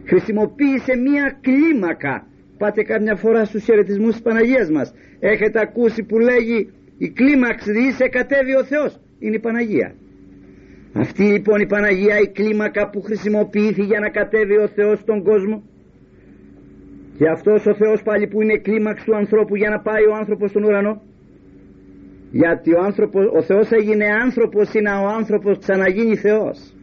[0.07, 2.27] χρησιμοποίησε μία κλίμακα.
[2.59, 4.95] Πάτε καμιά φορά στους χαιρετισμούς της Παναγίας μας.
[5.21, 9.95] Έχετε ακούσει που λέγει η κλίμαξ διήσε κατέβει ο Θεός είναι η Παναγία.
[10.93, 15.63] Αυτή λοιπόν η Παναγία η κλίμακα που χρησιμοποιήθηκε για να κατέβει ο Θεός στον κόσμο.
[17.19, 20.51] Και αυτός ο Θεός πάλι που είναι κλίμαξ του ανθρώπου για να πάει ο άνθρωπος
[20.51, 21.03] στον ουρανό.
[22.31, 26.74] Γιατί ο, άνθρωπος, ο Θεός έγινε άνθρωπος είναι ο άνθρωπος ξαναγίνει Θεός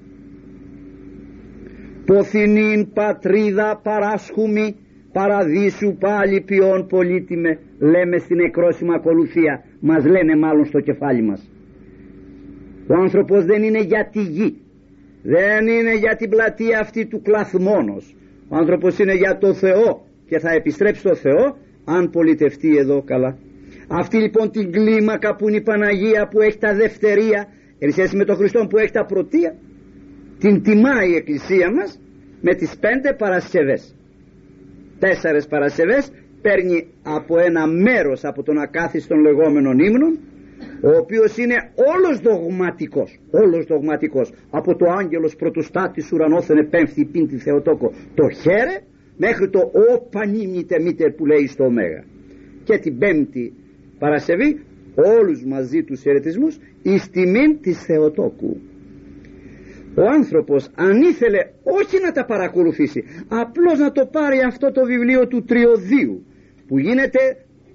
[2.06, 4.76] ποθηνήν πατρίδα παράσχουμη
[5.12, 9.64] παραδείσου πάλι ποιόν πολύτιμε λέμε στην εκρόσιμα ακολουθία.
[9.80, 11.50] Μας λένε μάλλον στο κεφάλι μας.
[12.88, 14.58] Ο άνθρωπος δεν είναι για τη γη.
[15.24, 18.16] Δεν είναι για την πλατεία αυτή του κλαθμόνος.
[18.50, 23.38] Ο άνθρωπος είναι για το Θεό και θα επιστρέψει στο Θεό αν πολιτευτεί εδώ καλά.
[23.88, 27.48] Αυτή λοιπόν την κλίμακα που είναι η Παναγία που έχει τα δευτερία
[27.80, 29.56] εν σχέση με τον Χριστό που έχει τα πρωτεία
[30.42, 32.00] την τιμάει η Εκκλησία μας
[32.42, 33.96] με τις πέντε Παρασκευές.
[35.00, 36.12] Τέσσερες Παρασκευές
[36.42, 40.20] παίρνει από ένα μέρος από τον ακάθιστον λεγόμενων ύμνων
[40.84, 41.56] ο οποίος είναι
[41.94, 44.34] όλος δογματικός όλος δογματικός.
[44.50, 48.76] Από το άγγελος πρωτοστάτης ουρανόθεν επέμφθη πίντη Θεοτόκο το χέρε
[49.18, 52.04] μέχρι το ο πανίμητε μήτε που λέει στο ωμέγα
[52.64, 53.54] και την πέμπτη
[54.00, 54.60] Παρασκευή
[54.96, 58.58] όλους μαζί τους χαιρετισμούς εις τιμήν της Θεοτόκου
[59.96, 65.28] ο άνθρωπος αν ήθελε όχι να τα παρακολουθήσει απλώς να το πάρει αυτό το βιβλίο
[65.28, 66.26] του Τριωδίου
[66.68, 67.20] που γίνεται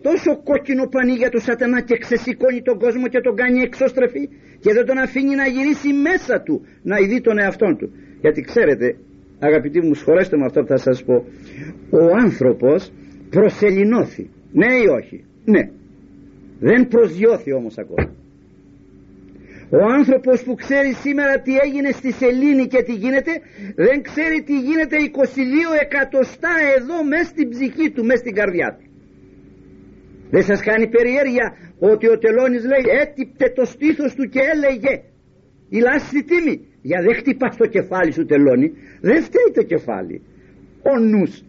[0.02, 4.28] τόσο κόκκινο πανί για το σατανά και ξεσηκώνει τον κόσμο και τον κάνει εξωστρεφή
[4.60, 7.92] και δεν τον αφήνει να γυρίσει μέσα του να ειδεί τον εαυτόν του.
[8.20, 8.96] Γιατί ξέρετε
[9.38, 11.24] αγαπητοί μου σχολέστε με αυτό που θα σας πω.
[11.90, 12.92] Ο άνθρωπος
[13.30, 15.70] προσελεινώθη ναι ή όχι; Ναι.
[16.60, 18.14] Δεν προσγειώθη όμως ακόμα
[19.70, 23.32] ο άνθρωπος που ξέρει σήμερα τι έγινε στη σελήνη και τι γίνεται
[23.74, 28.84] δεν ξέρει τι γίνεται 22 εκατοστά εδώ μέσα στην ψυχή του, μέσα στην καρδιά του.
[30.30, 31.46] Δεν σας κάνει περιέργεια
[31.78, 34.92] ότι ο τελώνης λέει έτυπτε το στήθος του και έλεγε
[35.68, 36.56] η λάστη τίμη.
[36.82, 40.22] Για δεν χτυπάς το κεφάλι σου τελώνη, δεν φταίει το κεφάλι.
[40.82, 41.44] Ο νους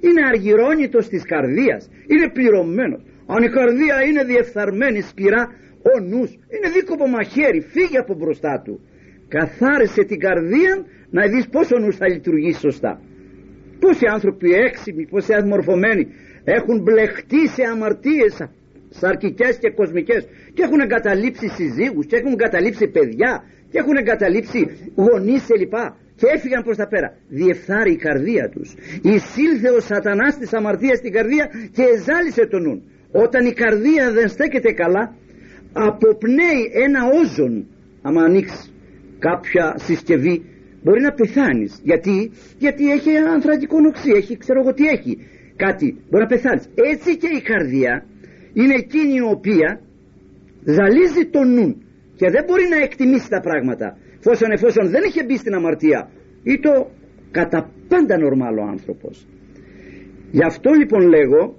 [0.00, 3.02] είναι αργυρώνητος της καρδίας, είναι πληρωμένος.
[3.26, 5.42] Αν η καρδία είναι διεφθαρμένη σκληρά
[5.82, 8.80] ο νους είναι δίκοπο μαχαίρι φύγει από μπροστά του.
[9.28, 13.00] Καθάρισε την καρδία να δεις πόσο ο νους θα λειτουργήσει σωστά.
[13.80, 16.06] Πόσοι άνθρωποι έξυπνοι πόσοι αμορφωμένοι
[16.44, 18.34] έχουν μπλεχτεί σε αμαρτίες
[18.88, 24.60] σαρκικές και κοσμικές και έχουν εγκαταλείψει συζύγους και έχουν εγκαταλείψει παιδιά και έχουν εγκαταλείψει
[24.94, 27.16] γονείς και λοιπά και έφυγαν προς τα πέρα.
[27.28, 28.74] Διεφθάρει η καρδία τους.
[29.02, 32.82] Εισήλθε ο σατανάς της αμαρτίας στην καρδία και εζάλισε τον νουν.
[33.12, 35.14] Όταν η καρδία δεν στέκεται καλά
[35.72, 37.66] αποπνέει ένα όζον
[38.02, 38.72] άμα ανοίξεις
[39.18, 40.44] κάποια συσκευή
[40.82, 41.80] μπορεί να πεθάνεις.
[41.82, 45.18] Γιατί, γιατί έχει ανθρακικό νοξύ έχει ξέρω εγώ τι έχει
[45.56, 46.68] κάτι μπορεί να πεθάνεις.
[46.92, 48.06] Έτσι και η καρδία
[48.52, 49.80] είναι εκείνη η οποία
[50.64, 51.82] ζαλίζει τον νου
[52.16, 53.96] και δεν μπορεί να εκτιμήσει τα πράγματα.
[54.18, 56.10] Εφόσον, εφόσον δεν έχει μπει στην αμαρτία
[56.42, 56.90] ή το
[57.30, 59.26] κατά πάντα νορμάλο άνθρωπος.
[60.30, 61.56] Γι' αυτό λοιπόν λέγω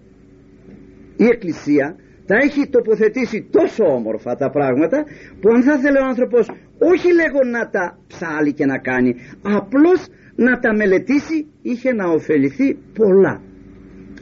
[1.17, 1.95] η Εκκλησία
[2.25, 5.05] τα έχει τοποθετήσει τόσο όμορφα τα πράγματα
[5.39, 6.49] που αν θα ήθελε ο άνθρωπος
[6.79, 12.77] όχι λέγω να τα ψάλει και να κάνει απλώς να τα μελετήσει είχε να ωφεληθεί
[12.93, 13.41] πολλά.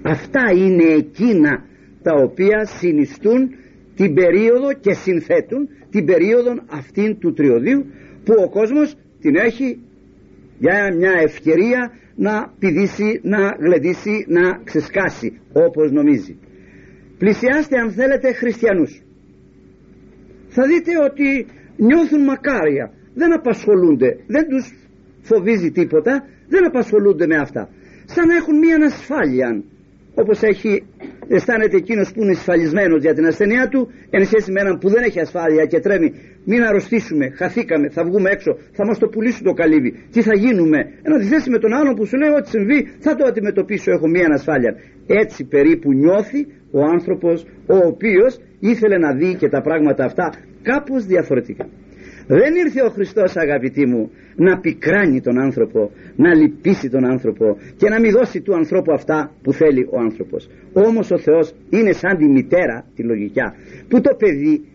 [0.03, 1.65] Αυτά είναι εκείνα
[2.03, 3.55] τα οποία συνιστούν
[3.95, 7.85] την περίοδο και συνθέτουν την περίοδο αυτήν του τριωδίου
[8.23, 9.79] που ο κόσμος την έχει
[10.59, 16.37] για μια ευκαιρία να πηδήσει, να γλεντήσει, να ξεσκάσει όπως νομίζει
[17.21, 18.91] πλησιάστε αν θέλετε χριστιανούς.
[20.55, 21.27] Θα δείτε ότι
[21.87, 22.85] νιώθουν μακάρια.
[23.13, 24.09] Δεν απασχολούνται.
[24.27, 24.65] Δεν τους
[25.21, 26.13] φοβίζει τίποτα.
[26.53, 27.69] Δεν απασχολούνται με αυτά.
[28.05, 29.49] Σαν να έχουν μία ανασφάλεια
[30.15, 30.83] όπως έχει
[31.27, 35.03] αισθάνεται εκείνος που είναι ασφαλισμένος για την ασθενεία του εν σχέση με έναν που δεν
[35.03, 36.09] έχει ασφάλεια και τρέμει
[36.45, 38.57] μην αρρωστήσουμε, χαθήκαμε, θα βγούμε έξω.
[38.71, 39.91] Θα μας το πουλήσουν το καλύβι.
[40.11, 43.25] Τι θα γίνουμε; Εν αντιθέσει με τον άλλον που σου λέει ό,τι συμβεί θα το
[43.25, 43.91] αντιμετωπίσω.
[43.91, 44.75] Έχω μία ανασφάλεια
[45.07, 51.05] έτσι περίπου νιώθει ο άνθρωπος ο οποίος ήθελε να δει και τα πράγματα αυτά κάπως
[51.05, 51.65] διαφορετικά
[52.27, 57.89] δεν ήρθε ο Χριστός αγαπητοί μου να πικράνει τον άνθρωπο, να λυπήσει τον άνθρωπο και
[57.89, 60.49] να μην δώσει του ανθρώπου αυτά που θέλει ο άνθρωπος.
[60.73, 63.55] Όμως ο Θεός είναι σαν τη μητέρα, τη λογικιά,
[63.87, 64.65] που το παιδί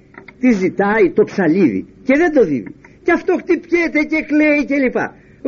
[0.40, 2.74] τη ζητάει το ψαλίδι και δεν το δίνει.
[3.02, 4.98] Και αυτό χτυπιέται και κλαίει κλπ.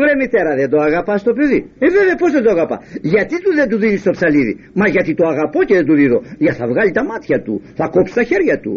[0.01, 1.61] Βρε μητέρα δεν το αγαπάς το παιδί.
[1.85, 2.77] Ε βέβαια πώς δεν το αγαπά;
[3.13, 6.19] Γιατί του δεν του δίνεις το ψαλίδι; Μα γιατί το αγαπώ και δεν του δίνω.
[6.39, 7.55] Για θα βγάλει τα μάτια του.
[7.79, 8.75] Θα κόψει τα χέρια του.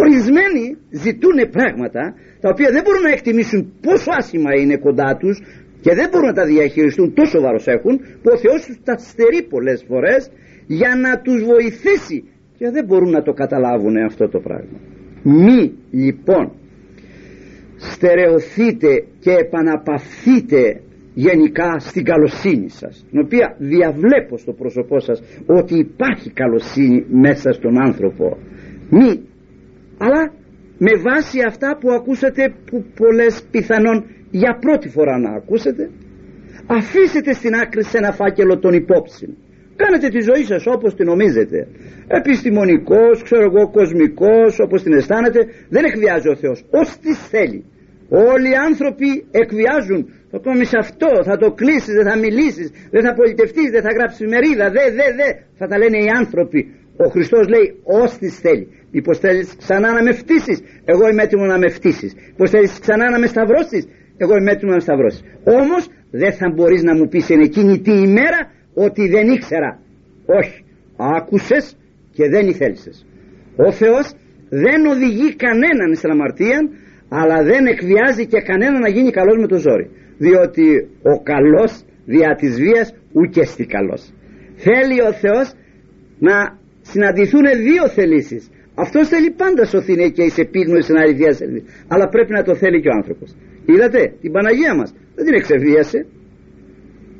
[0.00, 2.02] Ορισμένοι ζητούν πράγματα
[2.42, 5.36] τα οποία δεν μπορούν να εκτιμήσουν πόσο άσχημα είναι κοντά τους
[5.84, 9.42] και δεν μπορούν να τα διαχειριστούν τόσο βάρο έχουν που ο Θεός τους τα στερεί
[9.52, 10.30] πολλές φορές
[10.66, 12.18] για να τους βοηθήσει
[12.58, 14.78] και δεν μπορούν να το καταλάβουν αυτό το πράγμα.
[15.22, 16.52] Μη λοιπόν
[17.92, 20.80] στερεωθείτε και επαναπαυθείτε
[21.14, 27.82] γενικά στην καλοσύνη σας την οποία διαβλέπω στο πρόσωπό σας ότι υπάρχει καλοσύνη μέσα στον
[27.82, 28.38] άνθρωπο.
[28.90, 29.20] Μη
[29.98, 30.32] αλλά
[30.78, 35.90] με βάση αυτά που ακούσατε που πολλές πιθανόν για πρώτη φορά να ακούσετε
[36.66, 39.36] αφήσετε στην άκρη σε ένα φάκελο των υπόψη
[39.76, 41.68] κάνετε τη ζωή σας όπως την νομίζετε.
[42.06, 45.46] Επιστημονικός, ξέρω εγώ, κοσμικός όπως την αισθάνετε.
[45.68, 46.64] Δεν εκβιάζει ο Θεός.
[46.70, 47.64] Ως τι θέλει
[48.08, 50.00] όλοι οι άνθρωποι εκβιάζουν.
[50.30, 54.26] Θα κόμεις αυτό, θα το κλείσεις, δεν θα μιλήσεις δεν θα πολιτευτείς, δεν θα γράψεις
[54.32, 55.28] μερίδα δε, δε, δε,
[55.58, 56.60] θα τα λένε οι άνθρωποι.
[56.96, 57.66] Ο Χριστός λέει
[58.00, 60.58] ως τις θέλει Μήπως θέλεις ξανά να με φτύσεις.
[60.84, 62.14] Εγώ είμαι έτοιμο να με φτύσεις.
[62.30, 63.88] Μήπως θέλεις ξανά να με σταυρώσεις.
[64.16, 65.22] Εγώ είμαι έτοιμο να με σταυρώσεις.
[65.44, 68.40] Όμως δεν θα μπορείς να μου πεις εν εκείνη τη ημέρα
[68.74, 69.80] ότι δεν ήξερα.
[70.26, 70.64] Όχι.
[70.96, 71.76] Άκουσες
[72.12, 73.06] και δεν ήθελσες
[73.56, 74.14] ο Θεός
[74.48, 76.58] δεν οδηγεί κανέναν στην αμαρτία
[77.18, 79.86] αλλά δεν εκβιάζει και κανέναν να γίνει καλός με το ζόρι.
[80.18, 80.66] Διότι
[81.12, 81.72] ο καλός
[82.04, 84.02] δια της βίας ουκέστη καλός.
[84.64, 85.46] Θέλει ο Θεός
[86.18, 86.36] να
[86.80, 88.42] συναντηθούν δύο θελήσεις.
[88.74, 91.30] Αυτός θέλει πάντα σωθήνε και είσαι πείγνωση στην αλήθεια
[91.88, 93.28] αλλά πρέπει να το θέλει και ο άνθρωπος.
[93.66, 96.06] Είδατε την Παναγία μας δεν την εξεβίασε.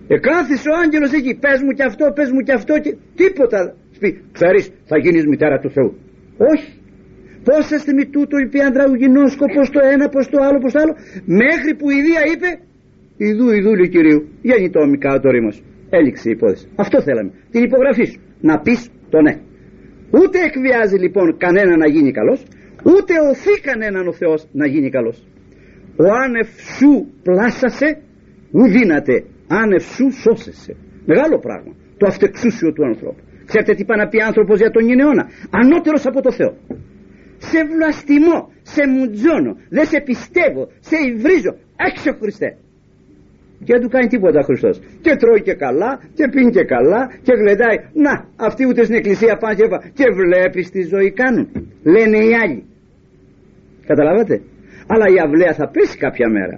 [0.08, 3.58] Εκάθισε ο άγγελος εκεί πες μου και αυτό πες μου και αυτό και τίποτα
[4.00, 5.90] πει ξέρεις θα γίνεις μητέρα του Θεού
[6.52, 6.70] όχι
[7.46, 10.94] πως θα μη τούτο είπε ανδραουγινόσκο πως το ένα πως το άλλο πως το άλλο
[11.42, 12.48] μέχρι που η Δία είπε
[13.16, 16.66] Ιδού Ιδού Κυρίου γεννητό το το ρήμος έληξε η υπόθεση.
[16.76, 18.80] Αυτό θέλαμε την υπογραφή σου να πεις
[19.10, 19.34] το ναι.
[20.10, 22.40] Ούτε εκβιάζει λοιπόν κανένα να γίνει καλός
[22.92, 25.26] ούτε οθεί κανέναν ο Θεός να γίνει καλός.
[25.96, 26.90] Ο άνευ σου
[27.22, 27.88] πλάσασε
[28.52, 30.76] ου δύναται άνευ σου σώσεσαι.
[31.06, 33.22] Μεγάλο πράγμα το αυτεξούσιο του ανθρώπου.
[33.46, 36.52] Ξέρετε τι πάει να πει άνθρωπος για τον αιώνα ανώτερος από το Θεό
[37.50, 38.38] σε βλαστημώ,
[38.74, 41.52] σε μουτζώνω δεν σε πιστεύω, σε υβρίζω.
[41.88, 42.50] Έξω Χριστέ.
[43.64, 44.76] Και δεν του κάνει τίποτα ο Χριστός.
[45.04, 47.76] Και τρώει και καλά και πίνει και καλά και γλεντάει.
[48.04, 48.12] Να
[48.48, 49.66] αυτοί ούτε στην εκκλησία πάνε και,
[49.98, 51.46] και βλέπεις τι ζωή κάνουν.
[51.94, 52.60] Λένε οι άλλοι.
[53.86, 54.34] Καταλάβατε;
[54.92, 56.56] Αλλά η αυλαία θα πέσει κάποια μέρα.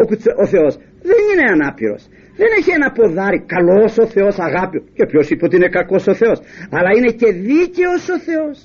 [0.00, 0.02] Ο,
[0.42, 0.72] ο Θεός
[1.10, 2.02] δεν είναι ανάπηρος.
[2.40, 3.40] Δεν έχει ένα ποδάρι.
[3.54, 4.78] Καλός ο Θεός αγάπη.
[4.96, 6.38] Και ποιος είπε ότι είναι κακός ο Θεός.
[6.70, 8.56] Αλλά είναι και δίκαιος ο Θεός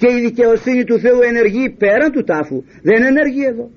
[0.00, 3.70] και η δικαιοσύνη του Θεού ενεργεί πέραν του τάφου δεν ενεργεί εδώ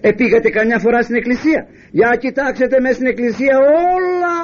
[0.00, 3.58] επήγατε καμιά φορά στην εκκλησία για κοιτάξετε μέσα στην εκκλησία
[3.96, 4.36] όλα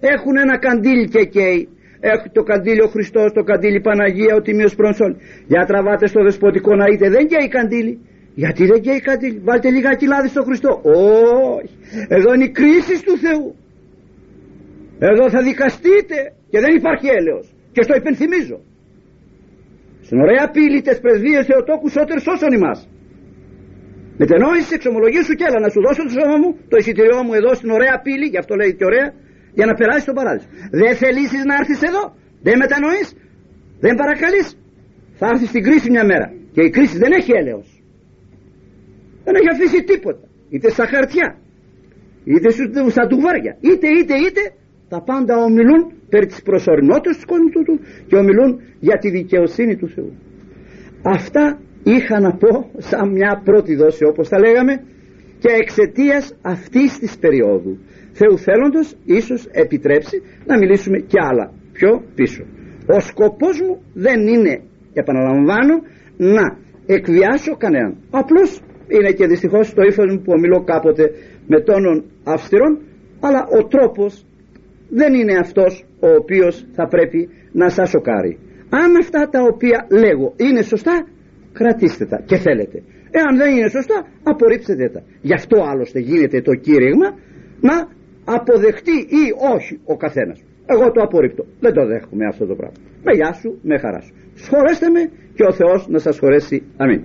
[0.00, 1.68] έχουν ένα καντήλι και καίει
[2.00, 5.14] έχει το καντήλι ο Χριστός, το καντήλι Παναγία, ο Τιμίος Προνσόλ.
[5.46, 7.98] Για τραβάτε στο δεσποτικό να είτε, δεν καίει καντήλι.
[8.34, 10.80] Γιατί δεν καίει καντήλι, βάλτε λίγα λάδι στο Χριστό.
[10.84, 11.74] Όχι,
[12.08, 13.54] εδώ είναι η κρίση του Θεού.
[14.98, 16.18] Εδώ θα δικαστείτε
[16.50, 17.54] και δεν υπάρχει έλεος.
[17.72, 18.58] Και στο υπενθυμίζω.
[20.06, 22.78] Στην ωραία πύλη τες πρεσβείες Θεοτόκου σώτερ σώσον ημάς.
[24.20, 27.50] Μετενόησης εξομολογή σου και έλα να σου δώσω το σώμα μου, το εισιτηριό μου εδώ
[27.60, 29.08] στην ωραία πύλη, γι' αυτό λέει και ωραία,
[29.58, 30.48] για να περάσεις στον παράδεισο.
[30.80, 32.02] Δεν θελήσεις να έρθεις εδώ,
[32.46, 33.08] δεν μετανοείς,
[33.84, 34.46] δεν παρακαλείς,
[35.18, 36.26] θα έρθεις στην κρίση μια μέρα.
[36.54, 37.68] Και η κρίση δεν έχει έλεος.
[39.24, 40.24] Δεν έχει αφήσει τίποτα.
[40.52, 41.28] Είτε στα χαρτιά,
[42.32, 42.48] είτε
[42.96, 44.42] στα τουβάρια, είτε είτε είτε
[44.88, 49.88] τα πάντα ομιλούν περί της προσωρινότητας του κόσμου του και ομιλούν για τη δικαιοσύνη του
[49.88, 50.12] Θεού.
[51.02, 54.84] Αυτά είχα να πω σαν μια πρώτη δόση όπως τα λέγαμε
[55.38, 57.78] και εξαιτίας αυτής της περίοδου
[58.18, 62.44] Θεού θέλοντος ίσως επιτρέψει να μιλήσουμε και άλλα πιο πίσω.
[62.86, 64.62] Ο σκοπός μου δεν είναι,
[64.92, 65.74] επαναλαμβάνω,
[66.16, 67.96] να εκβιάσω κανέναν.
[68.10, 71.10] Απλώς είναι και δυστυχώς το ύφος μου που ομιλώ κάποτε
[71.46, 72.78] με τόνων αυστηρών,
[73.20, 74.26] αλλά ο τρόπος
[74.88, 78.38] δεν είναι αυτός ο οποίος θα πρέπει να σας σοκάρει.
[78.70, 81.06] Αν αυτά τα οποία λέγω είναι σωστά,
[81.52, 82.82] κρατήστε τα και θέλετε.
[83.10, 85.02] Εάν δεν είναι σωστά, απορρίψτε τα.
[85.20, 87.08] Γι' αυτό άλλωστε γίνεται το κήρυγμα
[87.60, 87.88] να
[88.24, 89.24] αποδεχτεί ή
[89.54, 90.42] όχι ο καθένας.
[90.66, 91.44] Εγώ το απορρίπτω.
[91.60, 92.76] Δεν το δέχομαι αυτό το πράγμα.
[93.02, 94.12] Με γεια σου, με χαρά σου.
[94.34, 96.62] Σχολέστε με και ο Θεός να σας χωρέσει.
[96.76, 97.02] Αμήν.